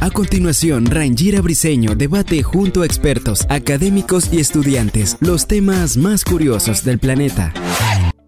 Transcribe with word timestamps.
A 0.00 0.10
continuación, 0.10 0.86
Rangira 0.86 1.42
Briseño 1.42 1.94
debate 1.94 2.42
junto 2.42 2.82
a 2.82 2.86
expertos, 2.86 3.46
académicos 3.50 4.32
y 4.32 4.40
estudiantes 4.40 5.18
los 5.20 5.46
temas 5.46 5.96
más 5.96 6.24
curiosos 6.24 6.84
del 6.84 6.98
planeta. 6.98 7.52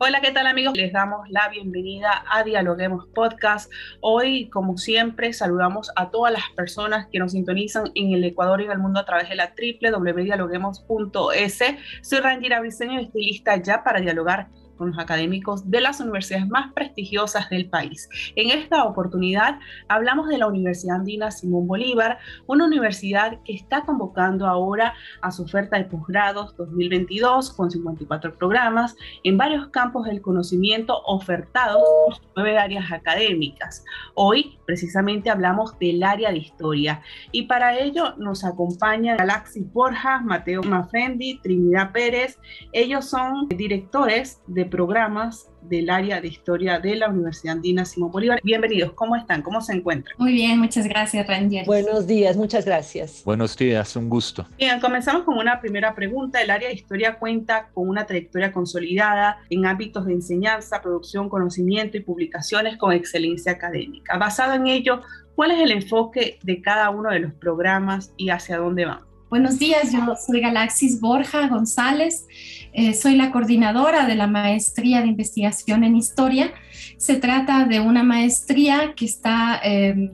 Hola, 0.02 0.20
¿qué 0.20 0.30
tal 0.30 0.46
amigos? 0.46 0.76
Les 0.76 0.92
damos 0.92 1.28
la 1.30 1.48
bienvenida 1.48 2.24
a 2.30 2.42
Dialoguemos 2.42 3.06
Podcast. 3.14 3.70
Hoy, 4.00 4.50
como 4.50 4.78
siempre, 4.78 5.32
saludamos 5.32 5.90
a 5.94 6.10
todas 6.10 6.32
las 6.32 6.44
personas 6.56 7.06
que 7.12 7.18
nos 7.18 7.32
sintonizan 7.32 7.90
en 7.94 8.12
el 8.12 8.24
Ecuador 8.24 8.60
y 8.60 8.64
en 8.64 8.72
el 8.72 8.78
mundo 8.78 9.00
a 9.00 9.04
través 9.04 9.28
de 9.28 9.36
la 9.36 9.52
www.dialoguemos.es. 9.54 11.58
Soy 12.02 12.20
Rangira 12.20 12.60
Briseño, 12.60 12.98
estilista 12.98 13.56
ya 13.56 13.84
para 13.84 14.00
dialogar 14.00 14.48
con 14.80 14.92
los 14.92 14.98
académicos 14.98 15.70
de 15.70 15.82
las 15.82 16.00
universidades 16.00 16.48
más 16.48 16.72
prestigiosas 16.72 17.50
del 17.50 17.68
país. 17.68 18.08
En 18.34 18.48
esta 18.48 18.84
oportunidad 18.84 19.58
hablamos 19.88 20.26
de 20.28 20.38
la 20.38 20.46
Universidad 20.46 20.96
Andina 20.96 21.30
Simón 21.30 21.66
Bolívar, 21.66 22.18
una 22.46 22.64
universidad 22.64 23.42
que 23.44 23.52
está 23.52 23.82
convocando 23.82 24.46
ahora 24.46 24.94
a 25.20 25.30
su 25.32 25.42
oferta 25.42 25.76
de 25.76 25.84
posgrados 25.84 26.56
2022 26.56 27.52
con 27.52 27.70
54 27.70 28.38
programas 28.38 28.96
en 29.22 29.36
varios 29.36 29.68
campos 29.68 30.06
del 30.06 30.22
conocimiento 30.22 31.02
ofertados 31.04 31.82
por 32.18 32.30
nueve 32.36 32.56
áreas 32.56 32.90
académicas. 32.90 33.84
Hoy 34.14 34.58
precisamente 34.64 35.28
hablamos 35.28 35.78
del 35.78 36.02
área 36.02 36.30
de 36.30 36.38
historia 36.38 37.02
y 37.32 37.42
para 37.42 37.78
ello 37.78 38.14
nos 38.16 38.44
acompaña 38.44 39.16
Galaxy 39.16 39.60
Borja, 39.60 40.20
Mateo 40.20 40.62
Mafrendi, 40.62 41.38
Trinidad 41.42 41.92
Pérez. 41.92 42.38
Ellos 42.72 43.04
son 43.04 43.46
directores 43.50 44.40
de 44.46 44.69
programas 44.70 45.50
del 45.62 45.90
área 45.90 46.20
de 46.20 46.28
historia 46.28 46.78
de 46.78 46.96
la 46.96 47.08
Universidad 47.08 47.56
Andina 47.56 47.84
Simón 47.84 48.10
Bolívar. 48.10 48.40
Bienvenidos, 48.42 48.92
¿cómo 48.92 49.16
están? 49.16 49.42
¿Cómo 49.42 49.60
se 49.60 49.74
encuentran? 49.74 50.16
Muy 50.18 50.32
bien, 50.32 50.58
muchas 50.58 50.86
gracias, 50.86 51.26
Ranger. 51.26 51.66
Buenos 51.66 52.06
días, 52.06 52.36
muchas 52.36 52.64
gracias. 52.64 53.22
Buenos 53.24 53.56
días, 53.56 53.94
un 53.96 54.08
gusto. 54.08 54.46
Bien, 54.56 54.80
comenzamos 54.80 55.24
con 55.24 55.36
una 55.36 55.60
primera 55.60 55.94
pregunta. 55.94 56.40
El 56.40 56.50
área 56.50 56.68
de 56.68 56.74
historia 56.74 57.18
cuenta 57.18 57.68
con 57.74 57.88
una 57.88 58.06
trayectoria 58.06 58.52
consolidada 58.52 59.38
en 59.50 59.66
ámbitos 59.66 60.06
de 60.06 60.14
enseñanza, 60.14 60.80
producción, 60.80 61.28
conocimiento 61.28 61.96
y 61.96 62.00
publicaciones 62.00 62.78
con 62.78 62.92
excelencia 62.92 63.52
académica. 63.52 64.16
Basado 64.16 64.54
en 64.54 64.66
ello, 64.66 65.02
¿cuál 65.34 65.50
es 65.50 65.60
el 65.60 65.72
enfoque 65.72 66.38
de 66.42 66.62
cada 66.62 66.88
uno 66.90 67.10
de 67.10 67.20
los 67.20 67.34
programas 67.34 68.12
y 68.16 68.30
hacia 68.30 68.58
dónde 68.58 68.86
van? 68.86 69.09
Buenos 69.30 69.60
días, 69.60 69.92
yo 69.92 70.16
soy 70.16 70.40
Galaxis 70.40 71.00
Borja 71.00 71.46
González, 71.46 72.26
eh, 72.72 72.94
soy 72.94 73.14
la 73.14 73.30
coordinadora 73.30 74.04
de 74.04 74.16
la 74.16 74.26
maestría 74.26 75.02
de 75.02 75.06
investigación 75.06 75.84
en 75.84 75.94
historia. 75.94 76.52
Se 76.96 77.14
trata 77.14 77.64
de 77.64 77.78
una 77.78 78.02
maestría 78.02 78.92
que 78.96 79.04
está 79.04 79.60
em, 79.62 80.10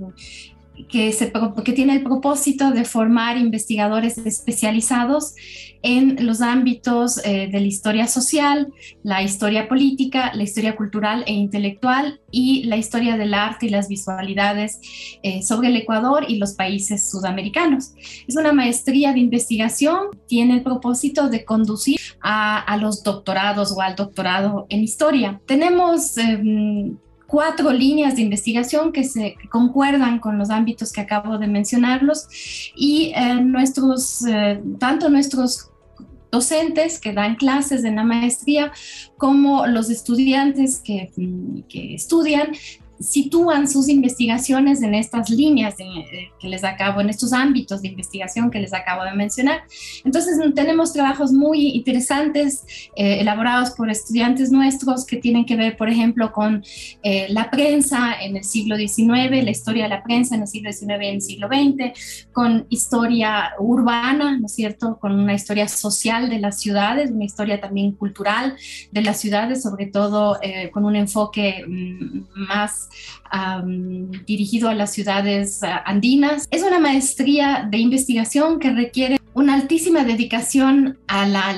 que, 0.89 1.73
tiene 1.75 1.95
el 1.95 2.03
propósito 2.03 2.71
de 2.71 2.85
formar 2.85 3.37
investigadores 3.37 4.19
especializados 4.19 5.35
en 5.83 6.27
los 6.27 6.41
ámbitos 6.41 7.19
eh, 7.25 7.49
de 7.51 7.61
la 7.61 7.67
historia 7.67 8.07
social, 8.09 8.73
la 9.03 9.23
historia 9.23 9.69
política, 9.69 10.33
la 10.35 10.43
historia 10.43 10.75
cultural 10.75 11.23
e 11.27 11.33
intelectual 11.33 12.21
y 12.31 12.65
la 12.65 12.77
historia 12.77 13.17
del 13.17 13.35
arte 13.35 13.67
y 13.67 13.69
las 13.69 13.89
visualidades 13.89 14.81
eh, 15.23 15.43
sobre 15.43 15.69
el 15.69 15.77
Ecuador 15.77 16.25
y 16.29 16.39
los 16.39 16.55
países 16.55 17.09
sudamericanos. 17.09 17.93
Es 18.27 18.37
una 18.37 18.53
maestría 18.53 19.13
de 19.13 19.21
investigación, 19.21 20.09
tiene 20.27 20.55
el 20.55 20.63
propósito 20.63 21.29
de 21.29 21.45
conducir 21.45 22.01
a, 22.21 22.59
a 22.59 22.77
los 22.79 23.03
doctorados 23.03 23.73
o 23.73 23.81
al 23.81 23.95
doctorado 23.95 24.67
en 24.69 24.83
historia. 24.83 25.41
Tenemos 25.47 26.17
em, 26.19 26.97
cuatro 27.27 27.73
líneas 27.73 28.17
de 28.17 28.23
investigación 28.23 28.93
que 28.93 29.05
se 29.05 29.37
concuerdan 29.51 30.19
con 30.19 30.39
los 30.39 30.51
ámbitos 30.51 30.93
que 30.93 31.01
acabo 31.01 31.39
de 31.39 31.47
mencionarlos. 31.47 32.29
Y 32.75 33.13
eh, 33.15 33.35
nuestros, 33.43 34.25
eh, 34.27 34.63
tanto 34.79 35.09
nuestros 35.09 35.71
docentes 36.31 37.01
que 37.01 37.13
dan 37.13 37.37
clases 37.37 37.85
en 37.85 37.97
la 37.97 38.05
maestría 38.05 38.73
como 39.17 39.67
los 39.67 39.91
estudiantes 39.91 40.81
que, 40.81 41.11
que 41.69 41.95
estudian 41.95 42.53
sitúan 42.99 43.69
sus 43.69 43.89
investigaciones 43.89 44.83
en 44.83 44.95
estas 44.95 45.31
líneas 45.31 45.75
eh, 45.79 46.31
que 46.41 46.49
les 46.49 46.65
acabo, 46.65 47.01
en 47.01 47.11
estos 47.11 47.33
ámbitos 47.33 47.83
de 47.83 47.89
investigación 47.89 48.51
que 48.51 48.59
les 48.59 48.73
acabo 48.73 49.05
de 49.05 49.13
mencionar. 49.13 49.63
Entonces, 50.05 50.39
tenemos 50.55 50.93
trabajos 50.93 51.33
muy 51.33 51.69
interesantes 51.69 52.65
eh, 52.97 53.21
elaborados 53.21 53.71
por 53.71 53.91
estudiantes 53.91 54.51
nuestros 54.51 55.05
que 55.05 55.17
tienen 55.17 55.45
que 55.45 55.57
ver, 55.57 55.77
por 55.77 55.89
ejemplo, 55.89 56.33
con 56.33 56.65
eh, 57.03 57.27
la 57.29 57.51
prensa 57.51 58.15
en 58.21 58.37
el 58.37 58.45
siglo 58.45 58.77
XIX, 58.77 59.45
la 59.45 59.51
historia 59.51 59.85
de 59.85 59.91
la 59.91 60.03
prensa 60.03 60.35
en 60.35 60.43
el 60.43 60.49
siglo 60.49 60.73
XIX 60.73 60.91
y 61.03 61.07
en 61.07 61.15
el 61.15 61.23
siglo 61.23 61.49
XX, 61.49 62.31
con 62.33 62.67
historia 62.71 63.53
urbana, 63.59 64.39
¿no 64.39 64.47
es 64.47 64.55
cierto?, 64.55 64.99
con 64.99 65.13
una 65.13 65.35
historia 65.35 65.69
social 65.69 66.31
de 66.31 66.39
las 66.39 66.61
ciudades, 66.61 67.11
una 67.11 67.25
historia 67.25 67.61
también 67.61 67.93
cultural 67.93 68.57
de 68.91 69.03
las 69.03 69.21
ciudades, 69.21 69.63
sobre 69.63 69.87
todo 69.87 70.39
con 70.73 70.85
un 70.85 70.97
enfoque 70.97 71.65
mm, 71.67 72.47
más 72.49 72.86
dirigido 74.25 74.69
a 74.69 74.75
las 74.75 74.93
ciudades 74.93 75.61
andinas. 75.85 76.47
Es 76.51 76.63
una 76.63 76.79
maestría 76.79 77.67
de 77.71 77.79
investigación 77.79 78.59
que 78.59 78.71
requiere 78.71 79.19
una 79.35 79.55
altísima 79.55 80.05
dedicación 80.05 80.99
a 81.09 81.27
la 81.27 81.53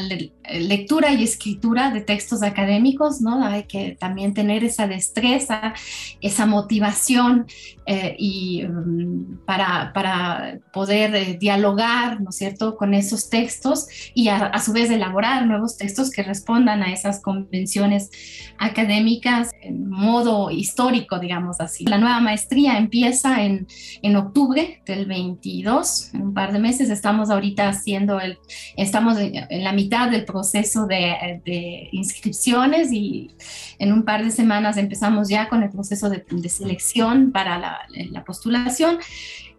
lectura 0.51 1.13
y 1.13 1.23
escritura 1.23 1.91
de 1.91 2.01
textos 2.01 2.43
académicos, 2.43 3.21
¿no? 3.21 3.45
Hay 3.45 3.65
que 3.65 3.97
también 3.99 4.35
tener 4.35 4.65
esa 4.65 4.87
destreza, 4.87 5.75
esa 6.21 6.47
motivación 6.47 7.47
eh, 7.87 8.17
y 8.19 8.65
mm, 8.65 9.45
para, 9.45 9.93
para, 9.93 10.59
poder 10.73 11.15
eh, 11.15 11.37
dialogar, 11.39 12.21
¿no 12.21 12.31
es 12.31 12.37
cierto?, 12.37 12.77
con 12.77 12.95
esos 12.95 13.31
textos 13.31 13.87
y 14.15 14.29
a, 14.29 14.59
su 14.59 14.73
vez 14.73 14.91
elaborar 14.91 15.47
nuevos 15.47 15.77
textos 15.77 16.11
que 16.11 16.23
respondan 16.23 16.83
a 16.83 16.93
esas 16.93 17.21
convenciones 17.21 18.11
académicas 18.59 19.51
en 19.61 19.89
modo 19.89 20.51
histórico, 20.51 21.19
digamos 21.19 21.61
así. 21.61 21.85
La 21.85 21.99
nueva 21.99 22.21
maestría 22.21 22.79
empieza 22.79 23.45
en, 23.45 23.67
en 24.03 24.17
octubre 24.17 24.83
del 24.87 25.07
22, 25.07 26.15
en 26.15 26.23
un 26.23 26.35
par 26.35 26.53
de 26.53 26.59
meses. 26.59 26.91
Estamos 26.91 27.31
ahorita 27.31 27.69
haciendo 27.69 28.21
el, 28.21 28.39
estamos 28.77 29.19
en 29.19 29.65
la 29.65 29.73
mitad 29.73 30.11
del 30.11 30.25
proceso 30.25 30.38
proceso 30.39 30.87
de, 30.87 31.89
inscripciones 31.91 32.93
y 32.93 33.35
en 33.81 33.93
un 33.93 34.05
par 34.05 34.23
de 34.23 34.31
semanas 34.31 34.77
empezamos 34.77 35.29
ya 35.29 35.49
con 35.49 35.65
el 35.65 35.71
proceso 35.71 36.09
de, 36.09 36.49
selección 36.49 37.33
para 37.33 37.59
la, 37.59 38.25
postulación. 38.25 38.99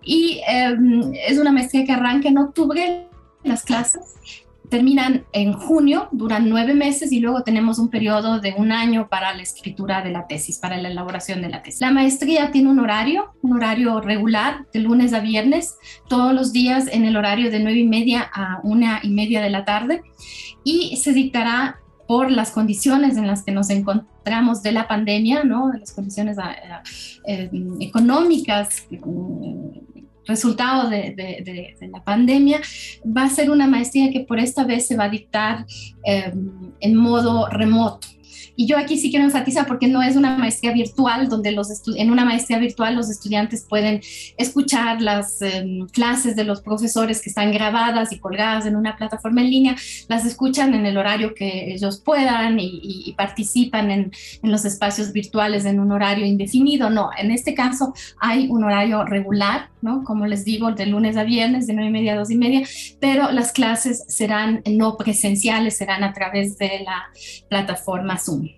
Y 0.02 0.42
em, 0.48 1.12
es 1.28 1.38
una 1.38 1.52
maestría 1.52 1.84
que 1.84 1.92
arranca 1.92 2.30
en 2.30 2.38
octubre 2.38 3.08
las 3.44 3.64
clases 3.64 4.46
terminan 4.70 5.26
en 5.34 5.54
junio, 5.54 6.10
duran 6.12 6.50
nueve 6.50 6.74
meses 6.74 7.12
y 7.12 7.20
luego 7.20 7.44
tenemos 7.44 7.80
un 7.80 7.90
periodo 7.90 8.40
de 8.40 8.54
un 8.56 8.72
año 8.72 9.08
para 9.10 9.34
la 9.34 9.42
escritura 9.42 10.02
de 10.02 10.12
la 10.12 10.28
tesis, 10.28 10.58
para 10.58 10.78
la 10.78 10.90
elaboración 10.90 11.42
de 11.42 11.50
la 11.50 11.64
tesis. 11.64 11.82
La 11.82 11.92
maestría 11.92 12.52
tiene 12.52 12.70
un 12.70 12.80
horario, 12.80 13.34
un 13.42 13.54
horario 13.54 14.00
regular 14.00 14.66
de 14.74 14.80
lunes 14.80 15.14
a 15.14 15.20
viernes, 15.20 15.76
todos 16.08 16.34
los 16.34 16.54
días 16.54 16.88
en 16.92 17.06
el 17.06 17.18
horario 17.18 17.52
de 17.52 17.60
nueve 17.60 17.80
y 17.80 17.88
media 17.88 18.30
a 18.34 18.60
una 18.64 19.00
y 19.04 19.10
media 19.10 19.42
de 19.42 19.50
la 19.50 19.66
tarde 19.66 20.04
y 20.64 20.96
se 20.98 21.14
dictará 21.14 21.80
por 22.08 22.32
las 22.32 22.50
condiciones 22.52 23.18
en 23.18 23.28
las 23.28 23.44
que 23.44 23.52
nos 23.52 23.70
encontramos 23.70 24.64
de 24.64 24.72
la 24.72 24.88
pandemia, 24.88 25.44
¿no? 25.44 25.70
de 25.70 25.78
las 25.78 25.92
condiciones 25.92 26.40
ah, 26.40 26.56
ah, 26.72 26.84
eh, 27.28 27.52
resultado 30.30 30.90
de, 30.90 31.76
la 31.92 32.04
pandemia, 32.04 32.62
va 33.06 33.24
a 33.24 33.30
ser 33.30 33.50
una 33.50 33.68
maestría 33.68 34.12
que 34.12 34.22
por 34.22 34.40
esta 34.40 34.64
vez 34.64 34.88
se 34.88 34.96
va 34.96 35.06
a 35.06 35.10
dictar 35.10 35.66
em, 36.04 36.72
en 36.80 36.96
modo 36.96 37.48
remoto. 37.50 38.08
Y 38.60 38.66
yo 38.66 38.78
aquí 38.78 38.98
sí 38.98 39.10
quiero 39.10 39.24
enfatizar 39.24 39.66
porque 39.66 39.88
no 39.88 40.04
es 40.04 40.18
una 40.18 40.36
maestría 40.36 40.74
virtual 40.74 41.30
donde 41.30 41.54
los 41.54 41.70
en 41.96 42.12
una 42.12 42.26
maestría 42.26 42.60
virtual 42.60 42.94
los 42.94 43.10
estudiantes 43.10 43.66
pueden 43.66 44.02
escuchar 44.36 45.02
las 45.02 45.42
em, 45.42 45.88
clases 45.88 46.36
de 46.36 46.44
los 46.44 46.60
profesores 46.60 47.22
que 47.22 47.30
están 47.30 47.54
grabadas 47.54 48.12
y 48.12 48.20
colgadas 48.20 48.66
en 48.66 48.76
una 48.76 48.98
plataforma 48.98 49.40
en 49.40 49.50
línea, 49.50 49.76
las 50.10 50.26
escuchan 50.26 50.74
en 50.74 50.86
el 50.86 50.98
horario 50.98 51.34
que 51.34 51.72
ellos 51.72 52.02
puedan 52.04 52.60
y, 52.60 53.16
participan 53.18 53.92
en, 53.92 54.12
los 54.44 54.66
espacios 54.66 55.14
virtuales 55.14 55.64
en 55.64 55.80
un 55.80 55.94
horario 55.94 56.26
indefinido. 56.26 56.90
No, 56.90 57.12
en 57.18 57.32
este 57.32 57.54
caso 57.54 57.94
hay 58.20 58.48
un 58.50 58.66
horario 58.66 59.06
regular, 59.06 59.70
¿no? 59.82 60.04
Como 60.04 60.26
les 60.26 60.44
digo, 60.44 60.74
de 60.74 60.86
lunes 60.86 61.16
a 61.16 61.24
viernes, 61.24 61.66
de 61.66 61.74
nueve 61.74 61.90
y 61.90 61.94
media 61.94 62.14
a 62.14 62.18
dos 62.18 62.30
y 62.30 62.36
media, 62.36 62.68
pero 63.00 63.32
las 63.32 63.54
clases 63.54 64.04
serán 64.10 64.64
no 64.66 64.98
presenciales, 64.98 65.78
serán 65.78 66.04
a 66.04 66.12
través 66.12 66.58
de 66.58 66.82
la 66.84 67.06
plataforma 67.48 68.18
Zoom. 68.18 68.49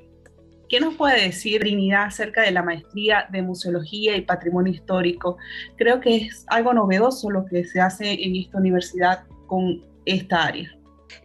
¿Qué 0.72 0.80
nos 0.80 0.96
puede 0.96 1.22
decir 1.22 1.60
Trinidad 1.60 2.06
acerca 2.06 2.44
de 2.44 2.52
la 2.52 2.64
maestría 2.64 3.28
de 3.30 3.42
museología 3.42 4.16
y 4.16 4.22
patrimonio 4.22 4.72
histórico? 4.72 5.36
Creo 5.76 6.00
que 6.00 6.16
es 6.16 6.46
algo 6.48 6.74
novedoso 6.74 7.30
lo 7.30 7.44
que 7.44 7.66
se 7.66 7.82
hace 7.82 8.14
en 8.14 8.38
esta 8.38 8.58
universidad 8.58 9.26
con 9.48 9.84
esta 10.06 10.46
área. 10.46 10.74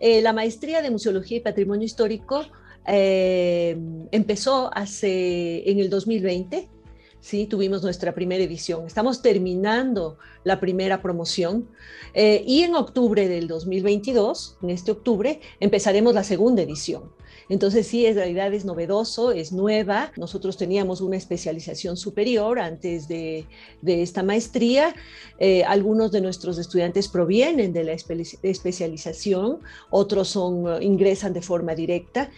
Eh, 0.00 0.20
la 0.20 0.32
maestría 0.32 0.82
de 0.82 0.90
museología 0.90 1.36
y 1.36 1.40
patrimonio 1.42 1.86
histórico 1.86 2.44
eh, 2.88 3.78
empezó 4.10 4.68
hace 4.74 5.70
en 5.70 5.78
el 5.78 5.90
2020 5.90 6.68
¿sí? 7.20 7.46
Tuvimos 7.46 7.82
nuestra 7.82 8.14
primera 8.14 8.42
edición. 8.42 8.86
Estamos 8.86 9.22
terminando 9.22 10.18
la 10.42 10.60
primera 10.60 11.02
promoción 11.02 11.68
eh, 12.14 12.42
y 12.46 12.62
en 12.62 12.74
octubre 12.74 13.28
del 13.28 13.48
2022, 13.48 14.58
en 14.62 14.70
este 14.70 14.90
octubre, 14.92 15.40
empezaremos 15.58 16.14
la 16.14 16.22
segunda 16.22 16.62
edición. 16.62 17.15
Entonces 17.48 17.86
sí, 17.86 18.06
en 18.06 18.16
realidad 18.16 18.52
es 18.52 18.64
novedoso, 18.64 19.30
es 19.30 19.52
nueva. 19.52 20.10
Nosotros 20.16 20.56
teníamos 20.56 21.00
una 21.00 21.16
especialización 21.16 21.96
superior 21.96 22.58
antes 22.58 23.06
de, 23.06 23.46
esta 23.86 24.22
maestría. 24.22 24.94
Eh, 25.38 25.62
algunos 25.64 26.10
de 26.10 26.20
nuestros 26.20 26.58
estudiantes 26.58 27.08
provienen 27.08 27.72
de 27.72 27.84
la 27.84 27.92
especialización, 27.92 29.60
otros 29.90 30.28
son, 30.28 30.82
ingresan 30.82 31.32
de 31.32 31.42
forma 31.42 31.74
directa. 31.74 32.30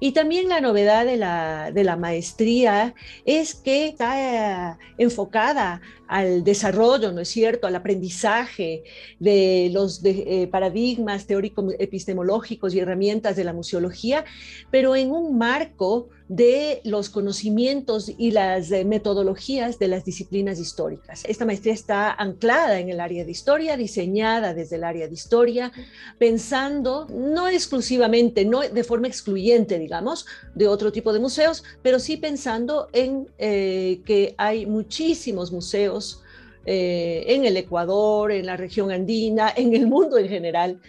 Y 0.00 0.12
también 0.12 0.48
la 0.48 0.60
novedad 0.60 1.06
de 1.06 1.16
la, 1.16 1.70
de 1.72 1.84
la 1.84 1.96
maestría 1.96 2.94
es 3.24 3.54
que 3.54 3.88
está 3.88 4.78
enfocada 4.98 5.80
al 6.08 6.44
desarrollo, 6.44 7.12
¿no 7.12 7.20
es 7.20 7.28
cierto?, 7.28 7.66
al 7.66 7.76
aprendizaje 7.76 8.84
de 9.18 9.70
los 9.72 10.00
eh, 10.04 10.48
paradigmas 10.50 11.26
teóricos 11.26 11.74
epistemológicos 11.78 12.74
y 12.74 12.80
herramientas 12.80 13.36
de 13.36 13.44
la 13.44 13.52
museología, 13.52 14.24
pero 14.70 14.96
en 14.96 15.10
un 15.10 15.36
marco 15.38 16.08
de 16.28 16.80
los 16.84 17.08
conocimientos 17.08 18.10
y 18.16 18.32
las 18.32 18.70
eh, 18.72 18.84
metodologías 18.84 19.78
de 19.78 19.88
las 19.88 20.04
disciplinas 20.04 20.58
históricas. 20.58 21.22
Esta 21.26 21.44
maestría 21.44 21.74
está 21.74 22.12
anclada 22.12 22.80
en 22.80 22.88
el 22.88 23.00
área 23.00 23.24
de 23.24 23.30
historia, 23.30 23.76
diseñada 23.76 24.52
desde 24.52 24.76
el 24.76 24.84
área 24.84 25.06
de 25.06 25.14
historia, 25.14 25.72
pensando 26.18 27.06
no 27.10 27.48
exclusivamente, 27.48 28.44
no 28.44 28.60
de 28.60 28.84
forma 28.84 29.06
excluyente, 29.06 29.78
digamos, 29.78 30.26
de 30.54 30.66
otro 30.66 30.90
tipo 30.90 31.12
de 31.12 31.20
museos, 31.20 31.62
pero 31.82 32.00
sí 32.00 32.16
pensando 32.16 32.88
en 32.92 33.28
eh, 33.38 34.00
que 34.04 34.34
hay 34.36 34.66
muchísimos 34.66 35.52
museos 35.52 36.22
eh, 36.68 37.24
en 37.28 37.44
el 37.44 37.56
Ecuador, 37.56 38.32
en 38.32 38.44
la 38.44 38.56
región 38.56 38.90
andina, 38.90 39.52
en 39.56 39.72
el 39.72 39.86
mundo 39.86 40.18
en 40.18 40.28
general, 40.28 40.80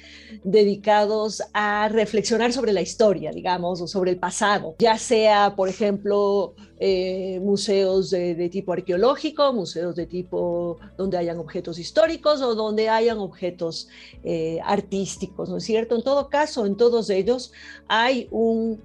dedicados 0.43 1.43
a 1.53 1.87
reflexionar 1.87 2.51
sobre 2.51 2.73
la 2.73 2.81
historia, 2.81 3.31
digamos, 3.31 3.79
o 3.81 3.87
sobre 3.87 4.09
el 4.09 4.17
pasado, 4.17 4.75
ya 4.79 4.97
sea, 4.97 5.55
por 5.55 5.69
ejemplo, 5.69 6.55
eh, 6.79 7.39
museos 7.43 8.09
de, 8.09 8.49
tipo 8.49 8.73
arqueológico, 8.73 9.53
museos 9.53 9.95
de 9.95 10.07
tipo 10.07 10.79
donde 10.97 11.17
hayan 11.17 11.37
objetos 11.37 11.77
históricos 11.77 12.41
o 12.41 12.55
donde 12.55 12.89
hayan 12.89 13.19
objetos 13.19 13.87
eh, 14.23 14.57
artísticos, 14.63 15.47
¿no 15.47 15.57
es 15.57 15.63
cierto? 15.63 15.95
En 15.95 16.01
todo 16.01 16.27
caso, 16.27 16.65
en 16.65 16.75
todos 16.75 17.11
ellos 17.11 17.51
hay 17.87 18.27
un, 18.31 18.81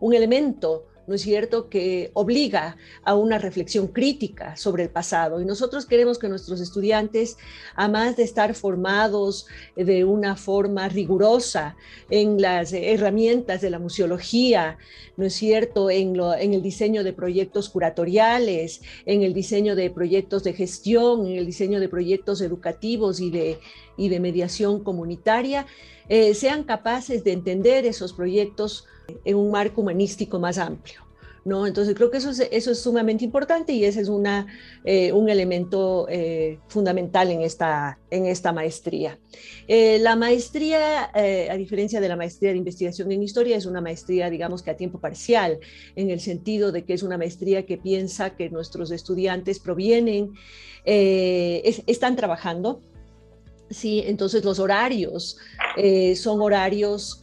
un 0.00 0.14
elemento 0.14 0.86
¿no 1.06 1.14
es 1.14 1.22
cierto?, 1.22 1.68
que 1.68 2.10
obliga 2.14 2.76
a 3.04 3.14
una 3.14 3.38
reflexión 3.38 3.88
crítica 3.88 4.56
sobre 4.56 4.84
el 4.84 4.90
pasado. 4.90 5.40
Y 5.40 5.44
nosotros 5.44 5.86
queremos 5.86 6.18
que 6.18 6.28
nuestros 6.28 6.60
estudiantes, 6.60 7.36
además 7.74 8.16
de 8.16 8.22
estar 8.22 8.54
formados 8.54 9.46
de 9.76 10.04
una 10.04 10.36
forma 10.36 10.88
rigurosa 10.88 11.76
en 12.10 12.40
las 12.40 12.72
herramientas 12.72 13.60
de 13.60 13.70
la 13.70 13.78
museología, 13.78 14.78
¿no 15.16 15.26
es 15.26 15.34
cierto?, 15.34 15.90
en, 15.90 16.14
en 16.38 16.54
el 16.54 16.62
diseño 16.62 17.04
de 17.04 17.12
proyectos 17.12 17.68
curatoriales, 17.68 18.80
en 19.06 19.22
el 19.22 19.34
diseño 19.34 19.76
de 19.76 19.90
proyectos 19.90 20.44
de 20.44 20.52
gestión, 20.52 21.26
en 21.26 21.38
el 21.38 21.46
diseño 21.46 21.80
de 21.80 21.88
proyectos 21.88 22.40
educativos 22.40 23.20
y 23.20 23.30
de, 23.30 23.58
y 23.96 24.08
de 24.08 24.20
mediación 24.20 24.82
comunitaria, 24.82 25.66
eh, 26.08 26.34
sean 26.34 26.64
capaces 26.64 27.24
de 27.24 27.32
entender 27.32 27.86
esos 27.86 28.12
proyectos 28.12 28.86
en 29.24 29.36
un 29.36 29.50
marco 29.50 29.80
humanístico 29.80 30.38
más 30.38 30.58
amplio. 30.58 31.02
¿no? 31.44 31.66
Entonces 31.66 31.94
creo 31.94 32.10
que 32.10 32.18
eso 32.18 32.30
es, 32.30 32.40
eso 32.50 32.70
es 32.70 32.80
sumamente 32.80 33.24
importante 33.24 33.72
y 33.72 33.84
ese 33.84 34.00
es 34.00 34.08
una, 34.08 34.46
eh, 34.84 35.12
un 35.12 35.28
elemento 35.28 36.06
eh, 36.08 36.58
fundamental 36.68 37.30
en 37.30 37.42
esta, 37.42 37.98
en 38.10 38.26
esta 38.26 38.52
maestría. 38.52 39.18
Eh, 39.66 39.98
la 40.00 40.16
maestría, 40.16 41.10
a 41.12 41.56
diferencia 41.56 42.00
de 42.00 42.08
la 42.08 42.16
maestría 42.16 42.50
de 42.50 42.58
investigación 42.58 43.10
en 43.12 43.22
historia, 43.22 43.56
es 43.56 43.66
una 43.66 43.80
maestría, 43.80 44.30
digamos 44.30 44.62
que 44.62 44.70
a 44.70 44.76
tiempo 44.76 45.00
parcial, 45.00 45.58
en 45.96 46.10
el 46.10 46.20
sentido 46.20 46.72
de 46.72 46.84
que 46.84 46.94
es 46.94 47.02
una 47.02 47.18
maestría 47.18 47.66
que 47.66 47.78
piensa 47.78 48.36
que 48.36 48.50
nuestros 48.50 48.90
estudiantes 48.90 49.58
provienen, 49.58 50.32
están 50.84 52.16
trabajando, 52.16 52.82
¿sí? 53.72 54.02
Entonces 54.06 54.44
los 54.44 54.58
horarios 54.58 55.38
son 56.14 56.40
horarios 56.40 57.22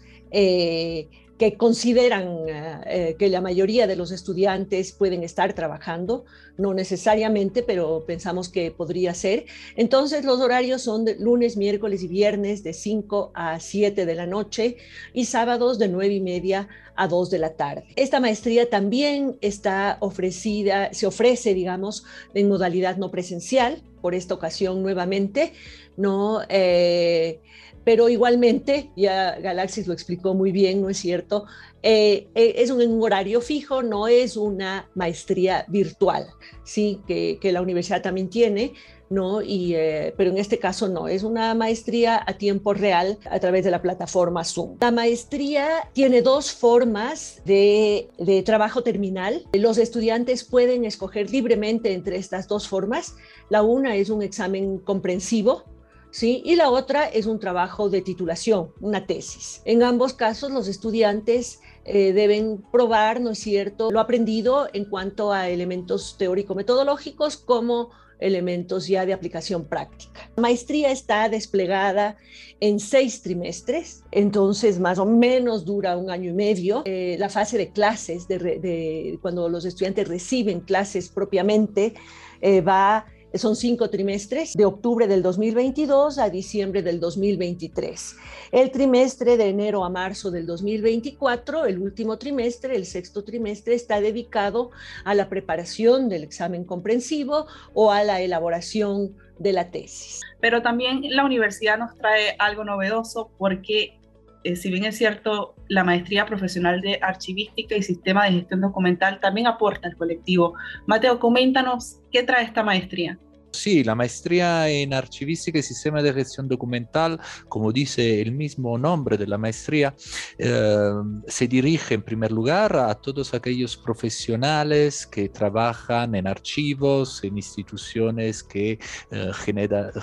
que 1.40 1.56
consideran 1.56 2.38
eh, 2.86 3.16
que 3.18 3.30
la 3.30 3.40
mayoría 3.40 3.88
de 3.88 3.96
los 3.96 4.12
estudiantes 4.12 4.92
pueden 4.92 5.24
estar 5.24 5.54
trabajando, 5.54 6.26
no 6.58 6.74
necesariamente, 6.74 7.64
pero 7.64 8.04
pensamos 8.06 8.50
que 8.50 8.72
podría 8.72 9.14
ser. 9.14 9.46
Entonces 9.78 10.26
los 10.26 10.42
horarios 10.42 10.82
son 10.82 11.06
de 11.06 11.16
lunes, 11.18 11.56
miércoles 11.56 12.04
y 12.04 12.10
viernes 12.10 12.62
de 12.62 12.74
5 12.74 13.32
a 13.34 13.58
7 13.62 14.06
de 14.06 14.16
la 14.16 14.28
noche 14.28 14.76
y 15.14 15.26
sábados 15.26 15.80
de 15.80 15.88
9 15.88 16.14
y 16.14 16.20
media 16.20 16.68
a 16.98 17.08
2 17.08 17.30
de 17.30 17.40
la 17.40 17.54
tarde. 17.54 17.86
Esta 17.96 18.20
maestría 18.20 18.70
también 18.70 19.38
está 19.40 19.96
ofrecida, 20.02 20.94
se 20.94 21.08
ofrece, 21.08 21.54
digamos, 21.54 22.04
en 22.34 22.50
modalidad 22.50 22.98
no 22.98 23.12
presencial, 23.12 23.82
por 24.02 24.16
esta 24.16 24.34
ocasión 24.34 24.82
nuevamente, 24.82 25.54
¿no? 25.98 26.42
Eh, 26.50 27.42
pero 27.84 28.10
igualmente, 28.10 28.92
ya 28.96 29.40
Galaxis 29.40 29.88
lo 29.88 29.94
explicó 29.94 30.34
muy 30.34 30.52
bien, 30.52 30.82
¿no 30.82 30.90
es 30.90 30.98
cierto? 30.98 31.46
Eh, 31.82 32.28
eh, 32.36 32.54
es 32.58 32.72
un, 32.72 33.02
horario 33.02 33.42
fijo, 33.42 33.82
no 33.84 34.08
es 34.08 34.36
una 34.36 34.90
maestría 34.96 35.66
virtual, 35.70 36.28
sí, 36.64 37.02
que, 37.08 37.40
la 37.52 37.62
universidad 37.62 38.02
también 38.02 38.30
tiene, 38.30 38.74
¿no? 39.10 39.42
Y, 39.42 39.76
eh, 39.76 40.14
pero 40.18 40.30
en 40.30 40.38
este 40.38 40.60
caso 40.60 40.88
no, 40.88 41.08
es 41.08 41.24
una 41.24 41.54
maestría 41.56 42.24
a 42.26 42.34
tiempo 42.34 42.74
real 42.74 43.18
a 43.30 43.40
través 43.40 43.64
de 43.64 43.72
la 43.72 43.82
plataforma 43.82 44.44
Zoom. 44.44 44.78
La 44.80 44.92
maestría 44.92 45.90
tiene 45.94 46.22
dos 46.22 46.52
formas 46.52 47.42
de, 47.46 48.10
de 48.18 48.44
trabajo 48.44 48.84
terminal. 48.84 49.46
Los 49.54 49.78
estudiantes 49.78 50.44
pueden 50.44 50.86
escoger 50.86 51.30
libremente 51.30 51.94
entre 51.94 52.18
estas 52.18 52.48
dos 52.48 52.68
formas. 52.68 53.16
La 53.50 53.64
una 53.64 53.96
es 53.96 54.10
un 54.10 54.22
examen 54.22 54.78
comprensivo, 54.80 55.64
¿sí? 56.12 56.42
Y 56.46 56.56
la 56.56 56.70
otra 56.70 57.06
es 57.06 57.26
un 57.26 57.40
trabajo 57.40 57.90
de 57.90 58.02
titulación, 58.02 58.72
una 58.80 59.06
tesis. 59.06 59.62
En 59.66 59.84
ambos 59.84 60.14
casos, 60.14 60.52
los 60.52 60.68
estudiantes 60.68 61.62
eh, 61.86 62.14
deben 62.14 62.64
probar, 62.72 63.22
¿no 63.22 63.32
es 63.32 63.40
cierto?, 63.40 63.92
lo 63.92 64.00
aprendido 64.00 64.68
en 64.74 64.86
cuanto 64.86 65.32
a 65.32 65.50
elementos 65.50 66.16
teórico-metodológicos 66.18 67.38
como 67.38 67.90
elementos 68.20 68.88
ya 68.88 69.06
de 69.06 69.14
aplicación 69.14 69.66
práctica. 69.66 70.30
Maestría 70.38 70.92
está 70.92 71.30
desplegada 71.30 72.18
en 72.60 72.80
seis 72.80 73.22
trimestres, 73.22 74.04
entonces 74.12 74.80
más 74.80 75.00
o 75.00 75.06
menos 75.06 75.66
dura 75.66 75.98
un 75.98 76.10
año 76.10 76.30
y 76.30 76.34
medio. 76.34 76.84
Eh, 76.86 77.16
la 77.20 77.30
fase 77.30 77.58
de 77.58 77.72
clases, 77.72 78.28
de, 78.28 79.18
cuando 79.22 79.48
los 79.50 79.66
estudiantes 79.66 80.08
reciben 80.08 80.60
clases 80.60 81.10
propiamente, 81.10 81.94
eh, 82.42 82.62
va 82.62 83.06
son 83.34 83.56
cinco 83.56 83.90
trimestres, 83.90 84.54
de 84.54 84.66
octubre 84.66 85.08
del 85.08 85.22
2022 85.22 86.18
a 86.18 86.30
diciembre 86.30 86.82
del 86.82 87.00
2023. 87.00 88.16
El 88.52 88.72
trimestre 88.72 89.38
de 89.38 89.50
enero 89.50 89.86
a 89.86 89.90
marzo 89.90 90.32
del 90.32 90.46
2024, 90.46 91.66
el 91.66 91.80
último 91.80 92.18
trimestre, 92.18 92.76
el 92.76 92.86
sexto 92.86 93.24
trimestre, 93.24 93.76
está 93.76 94.02
dedicado 94.02 94.72
a 95.06 95.14
la 95.14 95.30
preparación 95.30 96.10
del 96.10 96.24
examen 96.24 96.64
comprensivo 96.64 97.46
o 97.74 97.92
a 97.92 98.04
la 98.04 98.22
elaboración 98.22 99.16
de 99.38 99.54
la 99.54 99.72
tesis. 99.72 100.22
Pero 100.40 100.62
también 100.62 101.02
la 101.04 101.26
universidad 101.26 101.78
nos 101.78 101.96
trae 101.98 102.36
algo 102.40 102.64
novedoso 102.64 103.30
porque 103.38 104.00
eh, 104.44 104.56
si 104.56 104.72
bien 104.72 104.86
es 104.86 104.98
cierto, 104.98 105.56
la 105.70 105.84
maestría 105.84 106.26
profesional 106.26 106.82
de 106.82 107.00
archivística 107.02 107.76
y 107.76 107.84
sistema 107.84 108.26
de 108.26 108.34
gestión 108.34 108.62
documental 108.62 109.20
también 109.22 109.48
aporta 109.48 109.88
al 109.88 109.96
colectivo. 109.96 110.54
Mateo, 110.88 111.20
coméntanos 111.20 112.02
qué 112.12 112.24
trae 112.24 112.44
esta 112.44 112.64
maestría. 112.64 113.18
Sí, 113.52 113.84
la 113.84 113.96
maestría 113.96 114.70
en 114.70 114.94
archivística 114.94 115.58
y 115.58 115.64
sistema 115.64 116.04
de 116.04 116.14
gestión 116.14 116.48
documental, 116.48 117.20
como 117.48 117.72
dice 117.72 118.22
el 118.22 118.32
mismo 118.32 118.78
nombre 118.78 119.18
de 119.18 119.26
la 119.26 119.40
maestría, 119.40 119.96
eh, 120.38 120.92
se 121.28 121.48
dirige 121.48 121.96
en 121.96 122.04
primer 122.04 122.32
lugar 122.32 122.76
a 122.76 122.94
todos 122.94 123.34
aquellos 123.34 123.76
profesionales 123.76 125.08
que 125.08 125.30
trabajan 125.30 126.14
en 126.14 126.28
archivos, 126.28 127.24
en 127.24 127.38
instituciones 127.38 128.44
que 128.44 128.80
eh, 129.12 129.32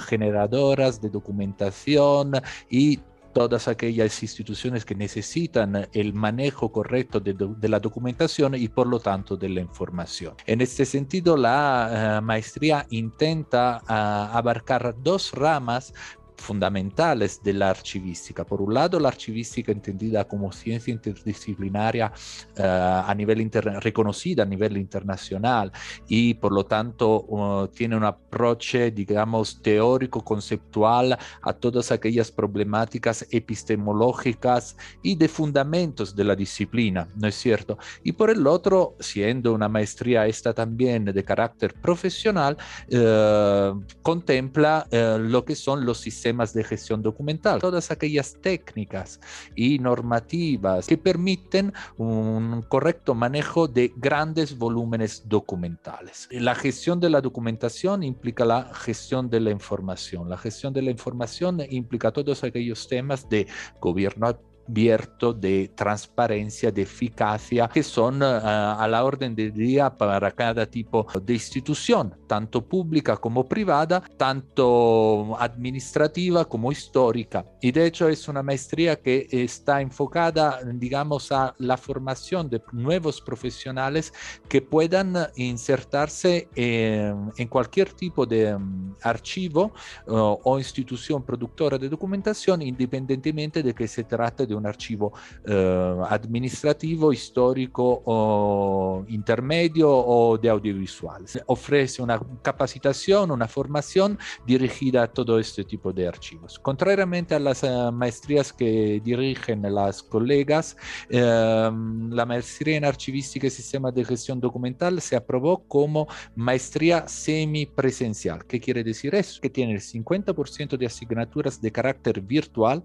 generadoras 0.08 1.00
de 1.00 1.08
documentación 1.08 2.32
y 2.68 2.98
todas 3.36 3.68
aquellas 3.68 4.22
instituciones 4.22 4.86
que 4.86 4.94
necesitan 4.94 5.90
el 5.92 6.14
manejo 6.14 6.72
correcto 6.72 7.20
de, 7.20 7.68
la 7.68 7.80
documentación 7.80 8.54
y 8.54 8.68
por 8.68 8.86
lo 8.86 8.98
tanto 8.98 9.36
de 9.36 9.50
la 9.50 9.60
información. 9.60 10.36
En 10.46 10.62
este 10.62 10.86
sentido, 10.86 11.36
la 11.36 12.16
eh, 12.16 12.20
maestría 12.22 12.86
intenta 12.88 13.82
ah, 13.86 14.30
abarcar 14.32 14.96
dos 15.02 15.32
ramas 15.32 15.92
fundamentales 16.36 17.42
de 17.42 17.52
la 17.52 17.70
archivística. 17.70 18.44
Por 18.44 18.60
un 18.62 18.74
lado, 18.74 19.00
la 19.00 19.08
archivística 19.08 19.72
entendida 19.72 20.24
como 20.24 20.52
ciencia 20.52 20.92
interdisciplinaria 20.92 22.12
uh, 22.58 22.62
a 22.62 23.14
nivel 23.14 23.50
reconocida 23.80 24.42
a 24.42 24.46
nivel 24.46 24.76
internacional 24.76 25.72
y 26.08 26.34
por 26.34 26.52
lo 26.52 26.64
tanto 26.64 27.24
uh, 27.28 27.68
tiene 27.68 27.96
un 27.96 28.04
approach, 28.04 28.76
digamos, 28.92 29.60
teórico, 29.62 30.22
conceptual 30.22 31.18
a 31.42 31.52
todas 31.52 31.92
aquellas 31.92 32.30
problemáticas 32.30 33.26
epistemológicas 33.30 34.76
y 35.02 35.16
de 35.16 35.28
fundamentos 35.28 36.14
de 36.14 36.24
la 36.24 36.34
disciplina, 36.34 37.08
¿no 37.16 37.28
es 37.28 37.34
cierto? 37.34 37.78
Y 38.02 38.12
por 38.12 38.30
el 38.30 38.46
otro, 38.46 38.96
siendo 39.00 39.52
una 39.52 39.68
maestría 39.68 40.26
esta 40.26 40.52
también 40.52 41.04
de 41.04 41.24
carácter 41.24 41.74
profesional, 41.74 42.56
uh, 42.92 43.80
contempla 44.02 44.86
lo 44.90 45.44
que 45.44 45.54
son 45.54 45.84
los 45.84 45.98
sistemas 45.98 46.25
de 46.26 46.64
gestión 46.64 47.02
documental, 47.02 47.60
todas 47.60 47.90
aquellas 47.90 48.34
técnicas 48.40 49.20
y 49.54 49.78
normativas 49.78 50.86
que 50.86 50.98
permiten 50.98 51.72
un 51.96 52.62
correcto 52.68 53.14
manejo 53.14 53.68
de 53.68 53.92
grandes 53.96 54.58
volúmenes 54.58 55.22
documentales. 55.28 56.28
La 56.32 56.54
gestión 56.54 56.98
de 56.98 57.10
la 57.10 57.20
documentación 57.20 58.02
implica 58.02 58.44
la 58.44 58.74
gestión 58.74 59.30
de 59.30 59.40
la 59.40 59.50
información. 59.50 60.28
La 60.28 60.36
gestión 60.36 60.72
de 60.72 60.82
la 60.82 60.90
información 60.90 61.60
implica 61.70 62.10
todos 62.10 62.42
aquellos 62.42 62.88
temas 62.88 63.28
de 63.28 63.46
gobierno 63.80 64.36
abierto, 64.68 65.32
de 65.32 65.70
transparencia, 65.74 66.70
de 66.70 66.82
eficacia, 66.82 67.68
que 67.68 67.82
son 67.82 68.22
uh, 68.22 68.24
a 68.24 68.86
la 68.88 69.04
orden 69.04 69.34
del 69.34 69.52
día 69.52 69.90
para 69.90 70.30
cada 70.30 70.66
tipo 70.66 71.06
de 71.22 71.34
institución, 71.34 72.14
tanto 72.26 72.64
pública 72.64 73.16
como 73.16 73.48
privada, 73.48 74.02
tanto 74.16 75.36
administrativa 75.38 76.44
como 76.44 76.72
histórica. 76.72 77.44
Y 77.60 77.72
de 77.72 77.86
hecho 77.86 78.08
es 78.08 78.28
una 78.28 78.42
maestría 78.42 78.96
que 78.96 79.26
está 79.30 79.80
enfocada, 79.80 80.60
digamos, 80.64 81.32
a 81.32 81.54
la 81.58 81.76
formación 81.76 82.48
de 82.48 82.62
nuevos 82.72 83.20
profesionales 83.20 84.12
que 84.48 84.62
puedan 84.62 85.14
insertarse 85.36 86.48
en, 86.54 87.48
cualquier 87.48 87.92
tipo 87.92 88.26
de 88.26 88.54
um, 88.54 88.94
archivo 89.02 89.72
uh, 90.06 90.36
o 90.42 90.58
institución 90.58 91.22
productora 91.22 91.78
de 91.78 91.88
documentación, 91.88 92.62
independientemente 92.62 93.62
de 93.62 93.72
que 93.72 93.86
se 93.86 94.04
trate 94.04 94.46
de 94.46 94.55
un 94.56 94.66
archivo 94.66 95.12
eh, 95.44 95.96
administrativo, 96.08 97.12
histórico 97.12 98.02
o 98.04 99.04
intermedio 99.08 99.90
o 99.90 100.38
de 100.38 100.48
audiovisuales. 100.48 101.40
Ofrece 101.46 102.02
una 102.02 102.20
capacitación, 102.42 103.30
una 103.30 103.48
formación 103.48 104.18
dirigida 104.46 105.04
a 105.04 105.06
todo 105.06 105.38
este 105.38 105.64
tipo 105.64 105.92
de 105.92 106.08
archivos. 106.08 106.58
Contrariamente 106.58 107.34
a 107.34 107.38
las 107.38 107.62
uh, 107.62 107.92
maestrías 107.92 108.52
que 108.52 109.00
dirigen 109.04 109.62
las 109.74 110.02
colegas, 110.02 110.76
eh, 111.08 111.70
la 112.10 112.26
maestría 112.26 112.76
en 112.76 112.84
archivística 112.84 113.46
y 113.46 113.50
sistema 113.50 113.90
de 113.90 114.04
gestión 114.04 114.40
documental 114.40 115.00
se 115.00 115.16
aprobó 115.16 115.64
como 115.66 116.06
maestría 116.34 117.08
semipresencial. 117.08 118.44
¿Qué 118.44 118.60
quiere 118.60 118.82
decir 118.84 119.14
eso? 119.14 119.40
Que 119.40 119.50
tiene 119.50 119.72
el 119.72 119.80
50% 119.80 120.76
de 120.76 120.86
asignaturas 120.86 121.60
de 121.60 121.72
carácter 121.72 122.20
virtual. 122.20 122.82